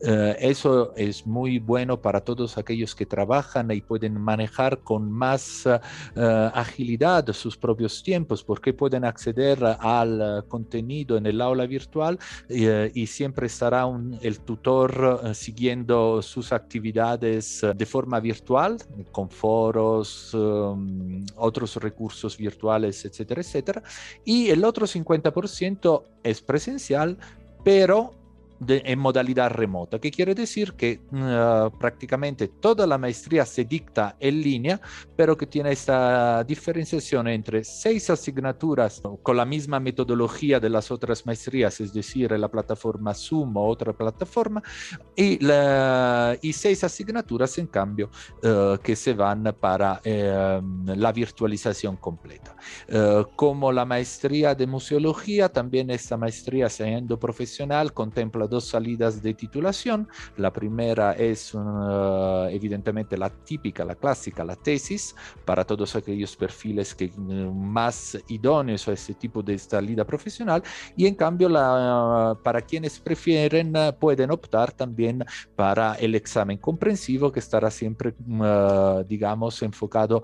Eh, 0.00 0.36
eso 0.40 0.94
es 0.96 1.11
es 1.12 1.26
muy 1.26 1.58
bueno 1.58 2.00
para 2.00 2.22
todos 2.22 2.58
aquellos 2.58 2.94
que 2.94 3.06
trabajan 3.06 3.70
y 3.70 3.80
pueden 3.80 4.20
manejar 4.20 4.80
con 4.80 5.12
más 5.12 5.66
uh, 5.66 5.78
agilidad 6.54 7.32
sus 7.32 7.56
propios 7.56 8.02
tiempos 8.02 8.42
porque 8.42 8.72
pueden 8.72 9.04
acceder 9.04 9.58
al 9.80 10.44
contenido 10.48 11.16
en 11.16 11.26
el 11.26 11.40
aula 11.40 11.66
virtual 11.66 12.18
y 12.48 13.06
siempre 13.06 13.46
estará 13.46 13.84
el 14.20 14.40
tutor 14.40 15.20
siguiendo 15.34 16.22
sus 16.22 16.52
actividades 16.52 17.64
de 17.74 17.86
forma 17.86 18.20
virtual 18.20 18.78
con 19.10 19.28
foros, 19.30 20.34
otros 21.36 21.76
recursos 21.76 22.36
virtuales, 22.36 23.04
etcétera, 23.04 23.40
etcétera. 23.40 23.82
Y 24.24 24.50
el 24.50 24.64
otro 24.64 24.86
50% 24.86 26.02
es 26.22 26.40
presencial, 26.40 27.18
pero 27.64 28.21
en 28.68 28.98
modalidad 28.98 29.50
remota, 29.50 29.98
que 29.98 30.10
quiere 30.10 30.34
decir 30.34 30.74
que 30.74 31.00
uh, 31.12 31.76
prácticamente 31.78 32.48
toda 32.48 32.86
la 32.86 32.98
maestría 32.98 33.44
se 33.44 33.64
dicta 33.64 34.16
en 34.20 34.40
línea, 34.40 34.80
pero 35.16 35.36
que 35.36 35.46
tiene 35.46 35.72
esta 35.72 36.44
diferenciación 36.44 37.28
entre 37.28 37.64
seis 37.64 38.10
asignaturas 38.10 39.02
con 39.22 39.36
la 39.36 39.44
misma 39.44 39.80
metodología 39.80 40.60
de 40.60 40.70
las 40.70 40.90
otras 40.90 41.24
maestrías, 41.26 41.80
es 41.80 41.92
decir, 41.92 42.30
la 42.32 42.48
plataforma 42.48 43.14
Zoom 43.14 43.56
o 43.56 43.66
otra 43.66 43.92
plataforma, 43.92 44.62
y, 45.16 45.38
la, 45.44 46.36
seis 46.52 46.84
asignaturas 46.84 47.56
en 47.58 47.66
cambio 47.66 48.10
uh, 48.42 48.76
que 48.78 48.94
se 48.94 49.14
van 49.14 49.54
para 49.58 50.00
uh, 50.04 50.94
la 50.94 51.12
virtualización 51.12 51.96
completa. 51.96 52.54
como 53.36 53.72
la 53.72 53.84
maestría 53.84 54.54
de 54.54 54.66
museología, 54.66 55.48
también 55.48 55.90
esta 55.90 56.16
maestría 56.16 56.68
siendo 56.68 57.18
profesional 57.18 57.92
contempla 57.92 58.46
dos 58.52 58.64
salidas 58.74 59.22
de 59.24 59.32
titulación. 59.34 59.98
La 60.36 60.50
primera 60.52 61.06
es 61.30 61.54
uh, 61.54 62.46
evidentemente 62.58 63.16
la 63.16 63.30
típica, 63.30 63.84
la 63.84 63.96
clásica, 63.96 64.44
la 64.44 64.56
tesis, 64.56 65.14
para 65.44 65.64
todos 65.64 65.96
aquellos 65.96 66.36
perfiles 66.36 66.94
que, 66.94 67.06
uh, 67.06 67.52
más 67.52 67.96
idóneos 68.28 68.86
a 68.88 68.92
este 68.92 69.14
tipo 69.14 69.42
de 69.42 69.58
salida 69.58 70.04
profesional. 70.04 70.60
Y 70.96 71.06
en 71.06 71.14
cambio, 71.14 71.48
la, 71.48 72.34
uh, 72.38 72.42
para 72.42 72.60
quienes 72.60 73.00
prefieren, 73.00 73.72
pueden 73.98 74.30
optar 74.30 74.68
también 74.72 75.24
para 75.56 75.94
el 75.94 76.14
examen 76.14 76.58
comprensivo, 76.58 77.32
que 77.32 77.40
estará 77.40 77.70
siempre, 77.70 78.14
digamos, 79.08 79.62
enfocado 79.62 80.22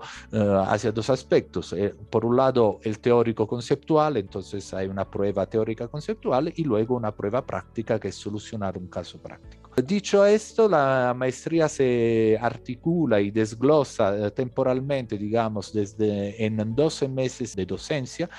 hacia 0.71 0.91
dos 0.91 1.09
aspectos. 1.09 1.73
Eh, 1.73 1.95
por 2.09 2.25
un 2.25 2.35
lado, 2.35 2.79
el 2.83 2.99
teórico 2.99 3.47
conceptual, 3.47 4.17
entonces 4.17 4.73
hay 4.73 4.87
una 4.87 5.09
prueba 5.09 5.45
teórica 5.45 5.87
conceptual 5.87 6.53
y 6.55 6.63
luego 6.63 6.95
una 6.95 7.11
prueba 7.11 7.45
práctica 7.45 7.99
que 7.99 8.09
es 8.09 8.18
solucionar 8.19 8.77
un 8.77 8.87
caso 8.87 9.19
práctico. 9.21 9.69
Dicho 9.85 10.25
esto, 10.25 10.67
la 10.67 11.13
maestría 11.15 11.69
se 11.69 12.37
articula 12.41 13.21
y 13.21 13.31
desglosa 13.31 14.27
eh, 14.27 14.31
temporalmente, 14.31 15.17
digamos, 15.17 15.71
desde 15.71 16.43
en 16.43 16.75
12 16.75 17.07
meses 17.07 17.55
de 17.55 17.65
docencia. 17.65 18.29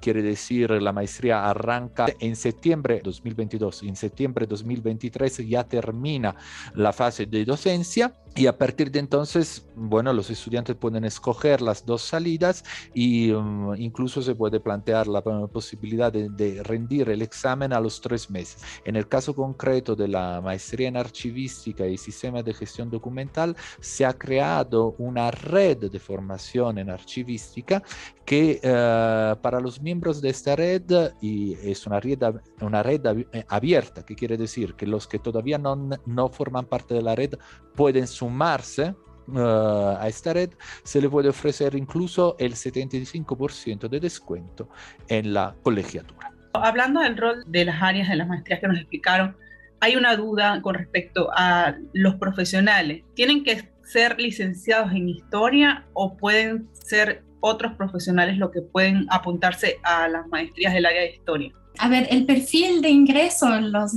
Quiere 0.00 0.20
decir, 0.20 0.70
la 0.70 0.92
maestría 0.92 1.48
arranca 1.48 2.06
en 2.18 2.36
septiembre 2.36 3.00
2022, 3.02 3.84
en 3.84 3.96
septiembre 3.96 4.46
2023 4.46 5.48
ya 5.48 5.64
termina 5.64 6.34
la 6.74 6.92
fase 6.92 7.24
de 7.24 7.44
docencia 7.44 8.12
y 8.36 8.46
a 8.46 8.56
partir 8.56 8.90
de 8.90 9.00
entonces, 9.00 9.66
bueno, 9.74 10.12
los 10.12 10.30
estudiantes 10.30 10.76
pueden 10.76 11.04
escoger 11.04 11.60
las 11.60 11.84
dos 11.84 12.02
salidas 12.02 12.64
y 12.94 13.32
um, 13.32 13.74
incluso 13.76 14.22
se 14.22 14.34
puede 14.34 14.60
plantear 14.60 15.08
la 15.08 15.20
posibilidad 15.20 16.12
de, 16.12 16.28
de 16.28 16.62
rendir 16.62 17.10
el 17.10 17.22
examen 17.22 17.72
a 17.72 17.80
los 17.80 18.00
tres 18.00 18.30
meses. 18.30 18.62
En 18.84 18.96
el 18.96 19.08
caso 19.08 19.34
concreto 19.34 19.96
de 19.96 20.08
la 20.08 20.40
maestría 20.40 20.88
en 20.88 20.96
archivística 20.96 21.86
y 21.86 21.98
sistema 21.98 22.42
de 22.42 22.54
gestión 22.54 22.88
documental, 22.88 23.56
se 23.80 24.04
ha 24.04 24.12
creado 24.12 24.94
una 24.98 25.30
red 25.30 25.90
de 25.90 25.98
formación 25.98 26.78
en 26.78 26.90
archivística 26.90 27.82
que 28.24 28.60
uh, 28.62 29.40
para 29.42 29.58
los 29.60 29.82
miembros 29.82 30.22
de 30.22 30.28
esta 30.28 30.54
red, 30.54 30.82
y 31.20 31.54
es 31.54 31.84
una 31.84 31.98
red, 31.98 32.22
una 32.60 32.82
red 32.82 33.04
eh, 33.32 33.44
abierta, 33.48 34.04
que 34.04 34.14
quiere 34.14 34.36
decir 34.36 34.74
que 34.74 34.86
los 34.86 35.08
que 35.08 35.18
todavía 35.18 35.58
no, 35.58 35.74
no 36.06 36.28
forman 36.28 36.66
parte 36.66 36.94
de 36.94 37.02
la 37.02 37.16
red 37.16 37.34
pueden 37.74 38.06
sumarse 38.20 38.94
Uh, 39.32 39.96
a 40.00 40.08
esta 40.08 40.32
red 40.32 40.50
se 40.82 41.00
le 41.00 41.08
puede 41.08 41.28
ofrecer 41.28 41.76
incluso 41.76 42.34
el 42.40 42.54
75% 42.54 43.88
de 43.88 44.00
descuento 44.00 44.68
en 45.06 45.32
la 45.32 45.54
colegiatura. 45.62 46.32
Hablando 46.52 46.98
del 47.00 47.16
rol 47.16 47.44
de 47.46 47.64
las 47.64 47.80
áreas 47.80 48.08
de 48.08 48.16
las 48.16 48.26
maestrías 48.26 48.58
que 48.58 48.66
nos 48.66 48.78
explicaron, 48.78 49.36
hay 49.78 49.94
una 49.94 50.16
duda 50.16 50.60
con 50.62 50.74
respecto 50.74 51.30
a 51.32 51.76
los 51.92 52.16
profesionales. 52.16 53.04
¿Tienen 53.14 53.44
que 53.44 53.70
ser 53.84 54.18
licenciados 54.18 54.90
en 54.90 55.08
historia 55.08 55.86
o 55.92 56.16
pueden 56.16 56.68
ser 56.72 57.22
otros 57.38 57.74
profesionales 57.74 58.36
los 58.36 58.50
que 58.50 58.62
pueden 58.62 59.06
apuntarse 59.10 59.76
a 59.84 60.08
las 60.08 60.26
maestrías 60.26 60.74
del 60.74 60.86
área 60.86 61.02
de 61.02 61.10
historia? 61.14 61.52
A 61.78 61.88
ver, 61.88 62.08
el 62.10 62.26
perfil 62.26 62.82
de 62.82 62.88
ingreso, 62.88 63.48
los, 63.60 63.92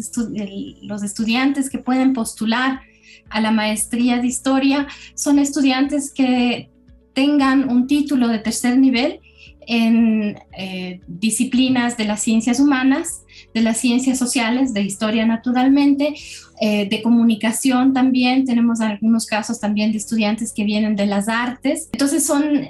los 0.83 1.03
estudiantes 1.03 1.71
que 1.71 1.79
pueden 1.79 2.13
postular 2.13 2.81
a 3.29 3.41
la 3.41 3.51
maestría 3.51 4.19
de 4.19 4.27
historia 4.27 4.87
son 5.15 5.39
estudiantes 5.39 6.11
que 6.13 6.69
tengan 7.13 7.69
un 7.69 7.87
título 7.87 8.27
de 8.27 8.39
tercer 8.39 8.77
nivel 8.77 9.19
en 9.67 10.37
eh, 10.57 10.99
disciplinas 11.07 11.97
de 11.97 12.05
las 12.05 12.21
ciencias 12.21 12.59
humanas, 12.59 13.23
de 13.53 13.61
las 13.61 13.77
ciencias 13.77 14.17
sociales, 14.17 14.73
de 14.73 14.81
historia 14.81 15.25
naturalmente, 15.25 16.15
eh, 16.59 16.87
de 16.89 17.01
comunicación 17.01 17.93
también. 17.93 18.45
Tenemos 18.45 18.81
algunos 18.81 19.25
casos 19.25 19.59
también 19.59 19.91
de 19.91 19.97
estudiantes 19.97 20.53
que 20.53 20.63
vienen 20.63 20.95
de 20.95 21.05
las 21.05 21.27
artes. 21.29 21.89
Entonces 21.93 22.25
son 22.25 22.67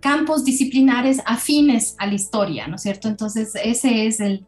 campos 0.00 0.44
disciplinares 0.44 1.20
afines 1.24 1.94
a 1.98 2.06
la 2.06 2.14
historia, 2.14 2.66
¿no 2.66 2.76
es 2.76 2.82
cierto? 2.82 3.08
Entonces, 3.08 3.54
ese 3.62 4.06
es 4.06 4.20
el, 4.20 4.46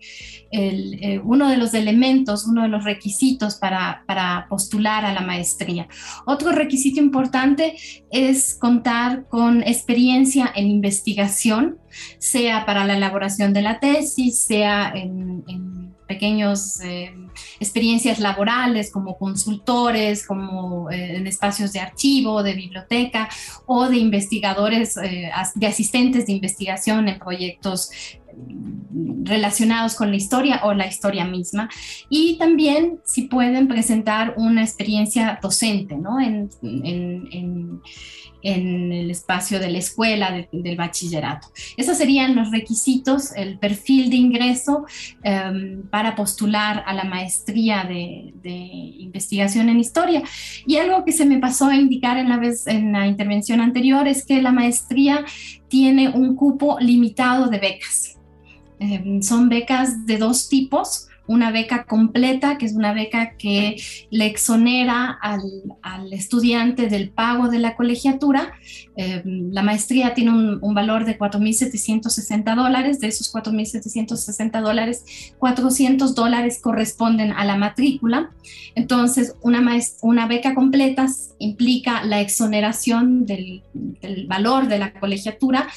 eh, 0.51 1.21
uno 1.23 1.49
de 1.49 1.57
los 1.57 1.75
elementos, 1.75 2.47
uno 2.47 2.63
de 2.63 2.69
los 2.69 2.85
requisitos 2.85 3.57
para, 3.57 4.05
para, 4.07 4.47
postular 4.49 5.05
a 5.05 5.13
la 5.13 5.21
maestría. 5.21 5.89
Otro 6.27 6.53
requisito 6.53 7.01
importante 7.01 7.77
es 8.11 8.55
contar 8.55 9.27
con 9.29 9.63
experiencia 9.63 10.51
en 10.55 10.69
investigación, 10.69 11.79
sea 12.19 12.65
para 12.67 12.87
la 12.87 12.97
elaboración 12.97 13.53
de 13.53 13.63
la 13.63 13.81
tesis, 13.81 14.41
sea 14.41 14.93
en, 14.95 15.95
pequeños 16.07 16.81
eh, 16.81 17.15
experiencias 17.61 18.19
laborales 18.19 18.91
como 18.91 19.17
consultores, 19.19 20.27
como 20.27 20.91
eh, 20.91 21.17
en 21.17 21.27
espacios 21.27 21.73
de 21.73 21.81
archivo, 21.81 22.43
de 22.43 22.55
biblioteca 22.55 23.29
o 23.67 23.89
de 23.89 23.97
investigadores, 23.99 24.97
eh, 24.97 25.31
de 25.55 25.67
asistentes 25.67 26.27
de 26.27 26.33
investigación 26.33 27.09
en 27.09 27.19
proyectos 27.19 27.91
relacionados 29.23 29.95
con 29.95 30.11
la 30.11 30.17
historia 30.17 30.61
o 30.65 30.73
la 30.75 30.87
historia 30.87 31.25
misma. 31.25 31.69
Y 32.09 32.37
también 32.39 33.01
si 33.05 33.23
pueden 33.23 33.69
presentar 33.69 34.35
una 34.37 34.63
experiencia 34.63 35.39
docente, 35.43 35.97
¿no? 35.97 36.21
en, 36.21 36.51
en 36.63 37.81
en 38.43 38.93
el 38.93 39.11
espacio 39.11 39.59
de 39.59 39.71
la 39.71 39.79
escuela, 39.79 40.47
del 40.53 40.77
bachillerato. 40.77 41.49
Esos 41.77 41.97
serían 41.97 42.37
los 42.37 42.51
requisitos, 42.51 43.33
el 43.37 43.59
perfil 43.59 44.11
de 44.11 44.17
ingreso 44.17 44.87
em, 45.23 45.83
para 45.89 46.15
postular 46.15 46.85
a 46.87 46.95
la 46.95 47.05
maestría 47.05 47.85
de, 47.85 48.35
investigación 48.99 49.69
en 49.69 49.81
historia. 49.81 50.23
Y 50.67 50.77
algo 50.77 51.05
que 51.05 51.13
se 51.13 51.27
me 51.27 51.39
pasó 51.39 51.67
a 51.67 51.77
indicar 51.77 52.19
en 52.19 52.29
la, 52.29 52.39
vez, 52.39 52.67
en 52.67 52.93
la 52.93 53.07
intervención 53.07 53.61
anterior 53.61 54.07
es 54.07 54.25
que 54.25 54.41
la 54.41 54.53
maestría 54.53 55.25
tiene 55.69 56.09
un 56.09 56.35
cupo 56.35 56.79
limitado 56.81 57.49
de 57.49 57.59
becas. 57.59 58.17
Em, 58.79 59.23
son 59.23 59.49
becas 59.49 60.07
de 60.07 60.19
dos 60.19 60.49
tipos 60.49 61.08
una 61.29 61.53
beca 61.53 61.85
completa, 61.85 62.59
que 62.59 62.67
es 62.67 62.73
una 62.73 62.93
beca 62.93 63.37
que 63.37 63.81
le 64.11 64.27
exonera 64.27 65.11
al, 65.21 65.43
estudiante 66.11 66.89
del 66.89 67.11
pago 67.11 67.49
de 67.49 67.59
la 67.59 67.77
colegiatura. 67.77 68.53
Eh, 68.97 69.23
la 69.25 69.63
maestría 69.63 70.15
tiene 70.15 70.31
un, 70.31 70.75
valor 70.75 71.05
de 71.05 71.19
4.760 71.19 72.57
dólares. 72.57 72.99
De 72.99 73.09
esos 73.09 73.33
4.760 73.33 74.61
dólares, 74.63 75.05
400 75.39 76.15
dólares 76.15 76.61
corresponden 76.63 77.33
a 77.33 77.45
la 77.45 77.57
matrícula. 77.57 78.31
Entonces, 78.75 79.35
una, 79.43 79.63
una 80.01 80.27
beca 80.27 80.55
completa 80.55 81.07
implica 81.39 82.05
la 82.05 82.21
exoneración 82.21 83.27
del, 83.27 83.63
del 83.75 84.27
valor 84.27 84.67
de 84.67 84.79
la 84.79 84.95
colegiatura 84.95 85.69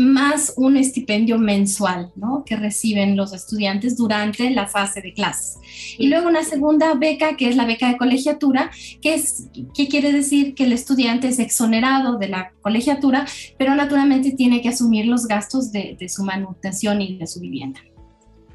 más 0.00 0.54
un 0.56 0.76
estipendio 0.76 1.38
mensual 1.38 2.10
¿no? 2.16 2.44
que 2.44 2.56
reciben 2.56 3.16
los 3.16 3.32
estudiantes 3.32 3.96
durante 3.96 4.50
la 4.50 4.66
fase 4.66 5.00
de 5.00 5.12
clases. 5.12 5.58
Y 5.98 6.08
luego 6.08 6.28
una 6.28 6.42
segunda 6.42 6.94
beca, 6.94 7.36
que 7.36 7.48
es 7.48 7.56
la 7.56 7.66
beca 7.66 7.88
de 7.88 7.96
colegiatura, 7.96 8.70
que, 9.00 9.14
es, 9.14 9.48
que 9.74 9.88
quiere 9.88 10.12
decir 10.12 10.54
que 10.54 10.64
el 10.64 10.72
estudiante 10.72 11.28
es 11.28 11.38
exonerado 11.38 12.18
de 12.18 12.28
la 12.28 12.52
colegiatura, 12.62 13.26
pero 13.58 13.74
naturalmente 13.74 14.32
tiene 14.32 14.60
que 14.62 14.70
asumir 14.70 15.06
los 15.06 15.26
gastos 15.26 15.70
de, 15.72 15.96
su 16.08 16.24
manutención 16.24 17.00
y 17.00 17.16
de 17.16 17.26
su 17.26 17.40
vivienda. 17.40 17.80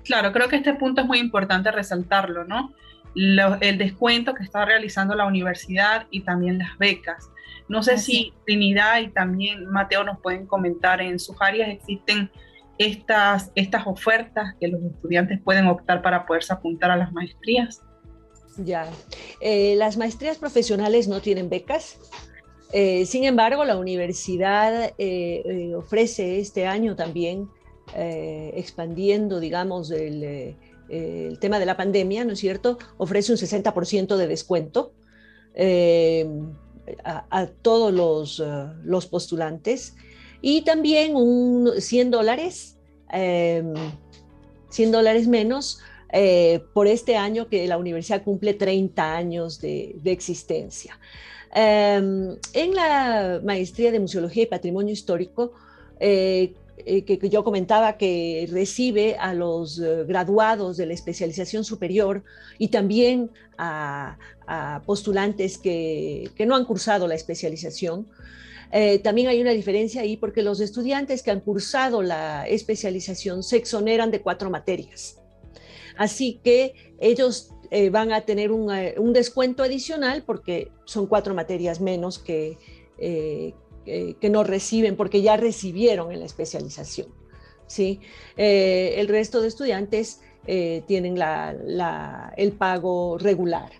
Claro, 0.03 0.31
creo 0.31 0.49
que 0.49 0.57
este 0.57 0.73
punto 0.73 1.01
es 1.01 1.07
muy 1.07 1.19
importante 1.19 1.71
resaltarlo, 1.71 2.43
¿no? 2.45 2.73
el 3.15 3.77
descuento 3.77 4.33
que 4.33 4.43
está 4.43 4.65
realizando 4.65 5.15
la 5.15 5.25
universidad 5.25 6.05
y 6.11 6.21
también 6.21 6.57
las 6.57 6.77
becas. 6.77 7.29
No 7.67 7.81
sé 7.81 7.97
si 7.97 8.33
Trinidad 8.45 8.99
y 8.99 9.09
también 9.09 9.65
Mateo 9.65 10.03
nos 10.03 10.19
pueden 10.19 10.45
comentar 10.45 11.01
en 11.01 11.19
sus 11.19 11.35
áreas 11.41 11.69
existen 11.69 12.29
estas, 12.77 13.51
estas 13.55 13.87
ofertas 13.87 14.53
que 14.59 14.67
los 14.67 14.81
estudiantes 14.83 15.39
pueden 15.41 15.67
optar 15.67 16.01
para 16.01 16.25
poderse 16.25 16.53
apuntar 16.53 16.91
a 16.91 16.97
las 16.97 17.11
maestrías. 17.11 17.81
Ya, 18.57 18.89
eh, 19.41 19.75
las 19.75 19.97
maestrías 19.97 20.37
profesionales 20.37 21.07
no 21.07 21.21
tienen 21.21 21.49
becas. 21.49 21.97
Eh, 22.71 23.05
sin 23.05 23.23
embargo, 23.23 23.65
la 23.65 23.77
universidad 23.77 24.93
eh, 24.97 25.73
ofrece 25.75 26.39
este 26.39 26.67
año 26.67 26.95
también, 26.95 27.49
expandiendo, 27.95 29.39
digamos, 29.39 29.91
el, 29.91 30.57
el, 30.89 31.39
tema 31.39 31.59
de 31.59 31.65
la 31.65 31.77
pandemia, 31.77 32.25
¿no 32.25 32.33
es 32.33 32.39
cierto? 32.39 32.77
Ofrece 32.97 33.31
un 33.31 33.37
60% 33.37 34.17
de 34.17 34.27
descuento 34.27 34.91
a, 37.03 37.47
todos 37.61 37.93
los, 37.93 38.39
eh, 38.39 38.67
los, 38.83 39.07
postulantes 39.07 39.95
y 40.41 40.61
también 40.61 41.15
un 41.15 41.71
100 41.77 42.11
dólares, 42.11 42.77
100 43.09 43.17
em, 43.17 44.91
dólares 44.91 45.27
menos 45.27 45.79
eh, 46.11 46.63
por 46.73 46.87
este 46.87 47.15
año 47.15 47.47
que 47.47 47.67
la 47.67 47.77
universidad 47.77 48.23
cumple 48.23 48.53
30 48.53 49.15
años 49.15 49.59
de, 49.61 49.99
existencia. 50.05 50.99
Em, 51.53 52.35
en 52.53 52.75
la 52.75 53.41
maestría 53.43 53.91
de 53.91 53.99
Museología 53.99 54.43
y 54.43 54.47
Patrimonio 54.47 54.93
Histórico, 54.93 55.53
eh, 56.77 57.03
que, 57.03 57.29
yo 57.29 57.43
comentaba 57.43 57.97
que 57.97 58.47
recibe 58.51 59.15
a 59.17 59.33
los 59.33 59.79
graduados 59.79 60.77
de 60.77 60.85
la 60.85 60.93
especialización 60.93 61.63
superior 61.63 62.23
y 62.57 62.69
también 62.69 63.31
a, 63.57 64.17
a 64.47 64.81
postulantes 64.85 65.57
que, 65.57 66.31
no 66.45 66.55
han 66.55 66.65
cursado 66.65 67.07
la 67.07 67.15
especialización. 67.15 68.07
Eh, 68.71 68.99
también 68.99 69.27
hay 69.27 69.41
una 69.41 69.51
diferencia 69.51 70.01
ahí 70.01 70.17
porque 70.17 70.41
los 70.41 70.59
estudiantes 70.59 71.23
que 71.23 71.31
han 71.31 71.39
cursado 71.39 72.01
la 72.01 72.47
especialización 72.47 73.43
se 73.43 73.57
exoneran 73.57 74.11
de 74.11 74.21
cuatro 74.21 74.49
materias. 74.49 75.17
Así 75.97 76.39
que 76.43 76.73
ellos 76.99 77.51
eh, 77.71 77.89
van 77.89 78.11
a 78.11 78.21
tener 78.21 78.51
eh, 78.51 78.95
un, 78.97 79.13
descuento 79.13 79.63
adicional 79.63 80.23
porque 80.25 80.71
son 80.85 81.07
cuatro 81.07 81.33
materias 81.33 81.79
menos 81.79 82.19
que, 82.19 82.57
que 83.85 84.29
no 84.29 84.43
reciben 84.43 84.95
porque 84.95 85.21
ya 85.21 85.37
recibieron 85.37 86.11
en 86.11 86.19
la 86.19 86.25
especialización. 86.25 87.07
¿sí? 87.67 87.99
el 88.35 89.07
resto 89.07 89.41
de 89.41 89.47
estudiantes 89.47 90.21
tienen 90.87 91.17
el 92.37 92.51
pago 92.53 93.17
regular. 93.17 93.71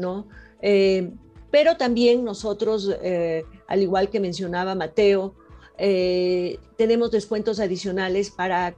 ¿no? 0.00 0.26
Eh, 0.60 1.10
pero 1.50 1.76
también 1.76 2.24
nosotros, 2.24 2.90
eh, 3.02 3.44
al 3.68 3.82
igual 3.82 4.10
que 4.10 4.20
mencionaba 4.20 4.74
Mateo, 4.74 5.34
eh, 5.78 6.58
tenemos 6.76 7.10
descuentos 7.10 7.60
adicionales 7.60 8.30
para, 8.30 8.76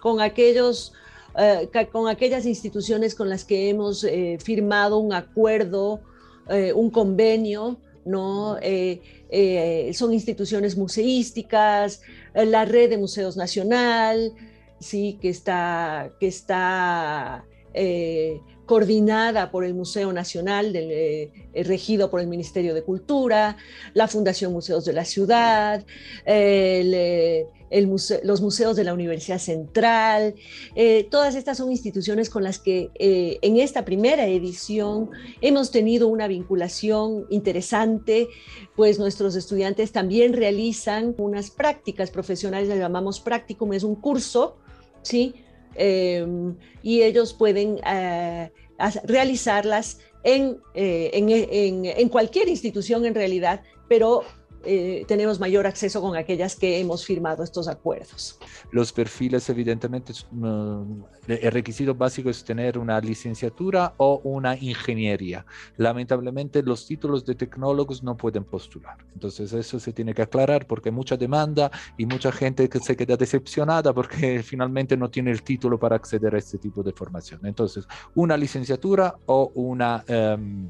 con, 0.00 0.20
aquellos, 0.20 0.92
con 1.92 2.08
aquellas 2.08 2.46
instituciones 2.46 3.14
con 3.14 3.28
las 3.28 3.44
que 3.44 3.68
hemos 3.70 4.04
firmado 4.40 4.98
un 4.98 5.12
acuerdo, 5.12 6.00
un 6.74 6.90
convenio, 6.90 7.78
¿no? 8.04 8.56
son 9.92 10.12
instituciones 10.12 10.76
museísticas, 10.76 12.00
la 12.34 12.64
red 12.64 12.90
de 12.90 12.98
museos 12.98 13.36
nacional, 13.36 14.32
sí, 14.80 15.18
que 15.20 15.28
está, 15.28 16.12
que 16.18 16.26
está 16.28 17.44
coordinada 18.66 19.50
por 19.50 19.64
el 19.64 19.74
Museo 19.74 20.12
Nacional, 20.12 20.74
eh, 20.74 21.30
eh, 21.52 21.62
regido 21.64 22.10
por 22.10 22.20
el 22.20 22.26
Ministerio 22.26 22.74
de 22.74 22.82
Cultura, 22.82 23.56
la 23.92 24.08
Fundación 24.08 24.52
Museos 24.52 24.84
de 24.84 24.92
la 24.92 25.04
Ciudad, 25.04 25.84
eh, 26.24 27.46
los 28.22 28.40
museos 28.40 28.76
de 28.76 28.84
la 28.84 28.94
Universidad 28.94 29.38
Central. 29.38 30.34
todas 31.10 31.34
estas 31.34 31.58
son 31.58 31.70
instituciones 31.70 32.28
con 32.30 32.42
las 32.42 32.58
que 32.58 32.90
en 32.98 33.56
esta 33.58 33.84
primera 33.84 34.26
edición 34.26 35.10
hemos 35.40 35.70
tenido 35.70 36.08
una 36.08 36.28
vinculación 36.28 37.26
interesante, 37.30 38.28
pues 38.76 38.98
nuestros 38.98 39.36
estudiantes 39.36 39.92
también 39.92 40.32
realizan 40.32 41.14
unas 41.18 41.50
prácticas 41.50 42.10
profesionales, 42.10 42.68
las 42.68 42.78
llamamos 42.78 43.20
practicum, 43.20 43.72
es 43.72 43.84
un 43.84 43.94
curso, 43.96 44.56
¿sí? 45.02 45.34
y 45.78 47.02
ellos 47.02 47.34
pueden 47.34 47.78
realizarlas 49.04 49.98
en, 50.24 50.58
en, 50.74 51.84
en, 51.84 52.08
cualquier 52.08 52.48
institución 52.48 53.06
en 53.06 53.14
realidad, 53.14 53.62
pero 53.88 54.22
eh, 54.64 55.04
tenemos 55.06 55.40
mayor 55.40 55.66
acceso 55.66 56.00
con 56.00 56.16
aquellas 56.16 56.56
que 56.56 56.78
hemos 56.78 57.04
firmado 57.04 57.42
estos 57.42 57.68
acuerdos. 57.68 58.38
Los 58.70 58.92
perfiles, 58.92 59.48
evidentemente, 59.48 60.12
mm, 60.30 61.02
el 61.28 61.52
requisito 61.52 61.94
básico 61.94 62.30
es 62.30 62.44
tener 62.44 62.78
una 62.78 63.00
licenciatura 63.00 63.94
o 63.96 64.20
una 64.24 64.56
ingeniería. 64.56 65.44
Lamentablemente, 65.76 66.62
los 66.62 66.86
títulos 66.86 67.24
de 67.24 67.34
tecnólogos 67.34 68.02
no 68.02 68.16
pueden 68.16 68.44
postular. 68.44 68.96
Entonces, 69.14 69.52
eso 69.52 69.78
se 69.78 69.92
tiene 69.92 70.14
que 70.14 70.22
aclarar 70.22 70.66
porque 70.66 70.88
hay 70.88 70.94
mucha 70.94 71.16
demanda 71.16 71.70
y 71.96 72.06
mucha 72.06 72.32
gente 72.32 72.68
que 72.68 72.78
se 72.78 72.96
queda 72.96 73.16
decepcionada 73.16 73.92
porque 73.92 74.42
finalmente 74.44 74.96
no 74.96 75.10
tiene 75.10 75.30
el 75.30 75.42
título 75.42 75.78
para 75.78 75.96
acceder 75.96 76.34
a 76.34 76.38
este 76.38 76.58
tipo 76.58 76.82
de 76.82 76.92
formación. 76.92 77.40
Entonces, 77.44 77.86
una 78.14 78.36
licenciatura 78.36 79.16
o 79.26 79.50
una... 79.54 80.04
Em, 80.06 80.68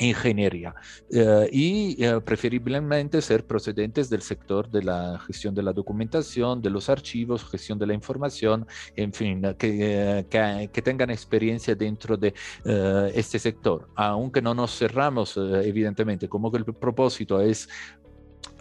ingeniería 0.00 0.74
eh, 1.10 1.48
y 1.52 2.04
eh, 2.04 2.20
preferiblemente 2.20 3.20
ser 3.22 3.44
procedentes 3.46 4.10
del 4.10 4.22
sector 4.22 4.70
de 4.70 4.82
la 4.82 5.18
gestión 5.26 5.54
de 5.54 5.62
la 5.62 5.72
documentación, 5.72 6.60
de 6.62 6.70
los 6.70 6.88
archivos, 6.88 7.44
gestión 7.44 7.78
de 7.78 7.86
la 7.86 7.94
información, 7.94 8.66
en 8.96 9.12
fin, 9.12 9.42
que, 9.58 10.26
que, 10.28 10.70
que 10.72 10.82
tengan 10.82 11.10
experiencia 11.10 11.74
dentro 11.74 12.16
de 12.16 12.34
este 13.14 13.38
sector. 13.38 13.88
Aunque 13.94 14.42
no 14.42 14.54
nos 14.54 14.76
cerramos, 14.76 15.36
evidentemente, 15.36 16.28
como 16.28 16.50
que 16.50 16.58
el 16.58 16.64
propósito 16.64 17.40
es 17.40 17.68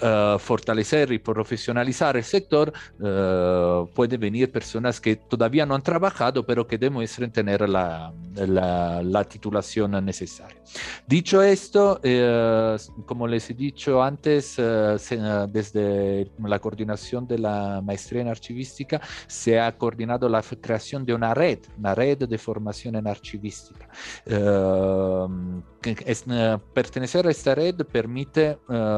uh, 0.01 0.37
fortalecer 0.39 1.11
y 1.11 1.19
profesionalizar 1.19 2.17
el 2.17 2.23
sector, 2.23 2.71
uh, 2.99 3.87
pueden 3.93 4.19
venir 4.19 4.51
personas 4.51 4.99
que 4.99 5.15
todavía 5.15 5.65
no 5.65 5.75
han 5.75 5.81
trabajado, 5.81 6.45
pero 6.45 6.65
que 6.65 6.77
demuestren 6.77 7.31
tener 7.31 7.67
la, 7.67 8.13
la, 8.35 9.01
la 9.03 9.23
titulación 9.23 10.03
necesaria. 10.05 10.61
Dicho 11.05 11.41
esto, 11.41 11.99
uh, 12.03 13.03
como 13.05 13.27
les 13.27 13.49
he 13.49 13.53
dicho 13.53 14.01
antes, 14.01 14.45
se, 14.97 15.17
desde 15.49 16.29
la 16.43 16.59
coordinación 16.59 17.27
de 17.27 17.39
la 17.39 17.81
maestría 17.83 18.21
en 18.21 18.27
archivística 18.27 19.01
se 19.27 19.59
ha 19.59 19.77
coordinado 19.77 20.27
la 20.29 20.41
creación 20.41 21.05
de 21.05 21.13
una 21.13 21.33
red, 21.33 21.59
una 21.77 21.93
red 21.95 22.17
de 22.27 22.37
formación 22.37 22.95
en 22.95 23.07
archivística. 23.07 23.87
Es, 25.83 26.25
pertenecer 26.73 27.27
a 27.27 27.31
esta 27.31 27.55
red 27.55 27.75
permite, 27.85 28.57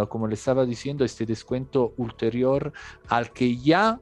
como 0.10 0.28
les 0.28 0.40
estaba 0.40 0.66
diciendo, 0.66 1.06
este 1.06 1.26
descuento 1.26 1.94
ulterior 1.98 2.72
al 3.08 3.32
que 3.32 3.58
ya 3.58 4.00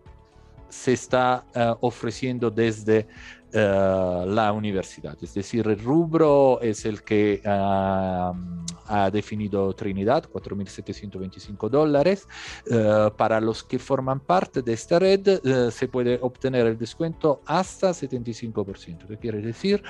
se 0.69 0.93
está 0.93 1.45
uh, 1.55 1.85
ofreciendo 1.85 2.51
desde 2.51 3.07
la 3.53 4.51
universidad. 4.53 5.17
Es 5.21 5.33
decir, 5.33 5.67
el 5.67 5.79
rubro 5.79 6.59
es 6.61 6.85
el 6.85 7.03
que 7.03 7.41
uh, 7.45 8.33
ha 8.87 9.09
definido 9.11 9.73
Trinidad, 9.73 10.29
4.725 10.31 11.69
dólares. 11.69 12.27
para 13.17 13.39
los 13.41 13.63
que 13.63 13.79
forman 13.79 14.19
parte 14.19 14.61
de 14.61 14.73
esta 14.73 14.99
red 14.99 15.69
se 15.71 15.87
puede 15.87 16.19
obtener 16.21 16.67
el 16.67 16.77
descuento 16.77 17.41
hasta 17.45 17.91
75%, 17.91 19.07
que 19.07 19.17
quiere 19.17 19.41
decir 19.41 19.83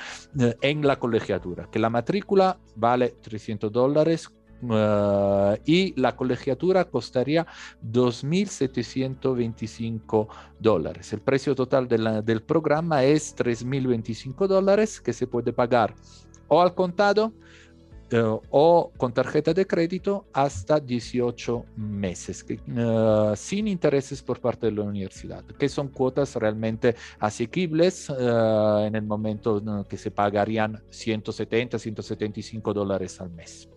en 0.61 0.85
la 0.85 0.97
colegiatura, 0.97 1.67
que 1.71 1.79
la 1.79 1.89
matrícula 1.89 2.59
vale 2.75 3.15
300 3.21 3.71
dólares 3.71 4.31
Uh, 4.61 5.57
y 5.65 5.99
la 5.99 6.15
colegiatura 6.15 6.85
costaría 6.85 7.47
2.725 7.85 10.27
dólares. 10.59 11.11
El 11.13 11.21
precio 11.21 11.53
total 11.53 11.87
del 11.87 12.41
programa 12.41 13.03
es 13.03 13.35
3.025 13.35 14.47
dólares 14.47 14.99
que 14.99 15.13
se 15.13 15.27
puede 15.27 15.53
pagar 15.53 15.93
o 16.47 16.59
al 16.59 16.73
contado 16.73 17.33
uh, 18.13 18.39
o 18.49 18.91
con 18.97 19.13
tarjeta 19.13 19.53
de 19.53 19.67
crédito 19.67 20.25
hasta 20.33 20.79
18 20.79 21.65
meses, 21.75 22.43
uh, 22.49 23.35
sin 23.35 23.67
intereses 23.67 24.23
por 24.23 24.39
parte 24.39 24.65
de 24.65 24.71
la 24.71 24.81
universidad, 24.81 25.45
que 25.45 25.69
son 25.69 25.89
cuotas 25.89 26.35
realmente 26.35 26.95
asequibles 27.19 28.09
en 28.09 28.95
el 28.95 29.03
momento 29.03 29.85
que 29.87 29.97
se 29.97 30.09
pagarían 30.09 30.81
170, 30.89 31.77
175 31.77 32.73
dólares 32.73 33.21
al 33.21 33.29
mes. 33.29 33.69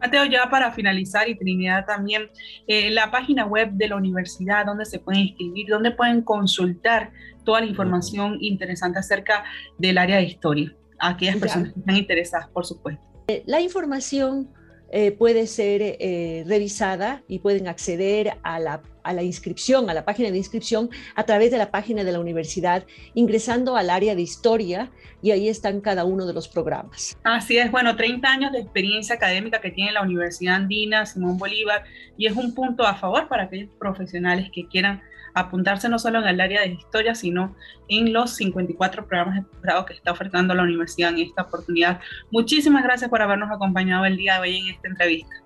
Mateo, 0.00 0.24
ya 0.26 0.48
para 0.50 0.72
finalizar 0.72 1.28
y 1.28 1.36
Trinidad 1.36 1.86
también, 1.86 2.30
eh, 2.66 2.90
la 2.90 3.10
página 3.10 3.46
web 3.46 3.70
de 3.72 3.88
la 3.88 3.96
universidad, 3.96 4.66
donde 4.66 4.84
se 4.84 4.98
pueden 4.98 5.22
inscribir, 5.22 5.68
donde 5.68 5.90
pueden 5.90 6.22
consultar 6.22 7.10
toda 7.44 7.60
la 7.60 7.66
información 7.66 8.36
interesante 8.40 8.98
acerca 8.98 9.44
del 9.78 9.98
área 9.98 10.16
de 10.16 10.24
historia, 10.24 10.74
a 10.98 11.10
aquellas 11.10 11.36
personas 11.36 11.72
que 11.72 11.80
están 11.80 11.96
interesadas, 11.96 12.48
por 12.48 12.66
supuesto. 12.66 13.02
Eh, 13.28 13.42
la 13.46 13.60
información 13.60 14.50
eh, 14.90 15.10
puede 15.10 15.48
ser 15.48 15.82
eh, 15.82 16.44
revisada 16.46 17.22
y 17.26 17.40
pueden 17.40 17.66
acceder 17.66 18.38
a 18.42 18.60
la, 18.60 18.82
a 19.06 19.12
la, 19.12 19.22
inscripción, 19.22 19.88
a 19.88 19.94
la 19.94 20.04
página 20.04 20.30
de 20.30 20.36
inscripción 20.36 20.90
a 21.14 21.24
través 21.24 21.50
de 21.50 21.58
la 21.58 21.70
página 21.70 22.04
de 22.04 22.12
la 22.12 22.20
universidad, 22.20 22.84
ingresando 23.14 23.76
al 23.76 23.90
área 23.90 24.14
de 24.14 24.22
historia 24.22 24.90
y 25.22 25.30
ahí 25.30 25.48
están 25.48 25.80
cada 25.80 26.04
uno 26.04 26.26
de 26.26 26.34
los 26.34 26.48
programas. 26.48 27.16
Así 27.24 27.56
es, 27.56 27.70
bueno, 27.70 27.96
30 27.96 28.28
años 28.28 28.52
de 28.52 28.60
experiencia 28.60 29.14
académica 29.14 29.60
que 29.60 29.70
tiene 29.70 29.92
la 29.92 30.02
Universidad 30.02 30.56
Andina 30.56 31.06
Simón 31.06 31.38
Bolívar 31.38 31.84
y 32.16 32.26
es 32.26 32.36
un 32.36 32.54
punto 32.54 32.84
a 32.86 32.94
favor 32.94 33.28
para 33.28 33.44
aquellos 33.44 33.70
profesionales 33.78 34.50
que 34.52 34.66
quieran 34.66 35.02
apuntarse 35.34 35.88
no 35.88 35.98
solo 35.98 36.20
en 36.20 36.28
el 36.28 36.40
área 36.40 36.62
de 36.62 36.68
historia, 36.68 37.14
sino 37.14 37.54
en 37.88 38.12
los 38.12 38.36
54 38.36 39.06
programas 39.06 39.36
de 39.36 39.42
posgrado 39.42 39.84
que 39.84 39.92
está 39.92 40.10
ofertando 40.10 40.54
la 40.54 40.62
universidad 40.62 41.10
en 41.10 41.18
esta 41.18 41.42
oportunidad. 41.42 42.00
Muchísimas 42.30 42.82
gracias 42.82 43.10
por 43.10 43.20
habernos 43.20 43.50
acompañado 43.50 44.06
el 44.06 44.16
día 44.16 44.34
de 44.34 44.40
hoy 44.40 44.56
en 44.56 44.68
esta 44.68 44.88
entrevista. 44.88 45.45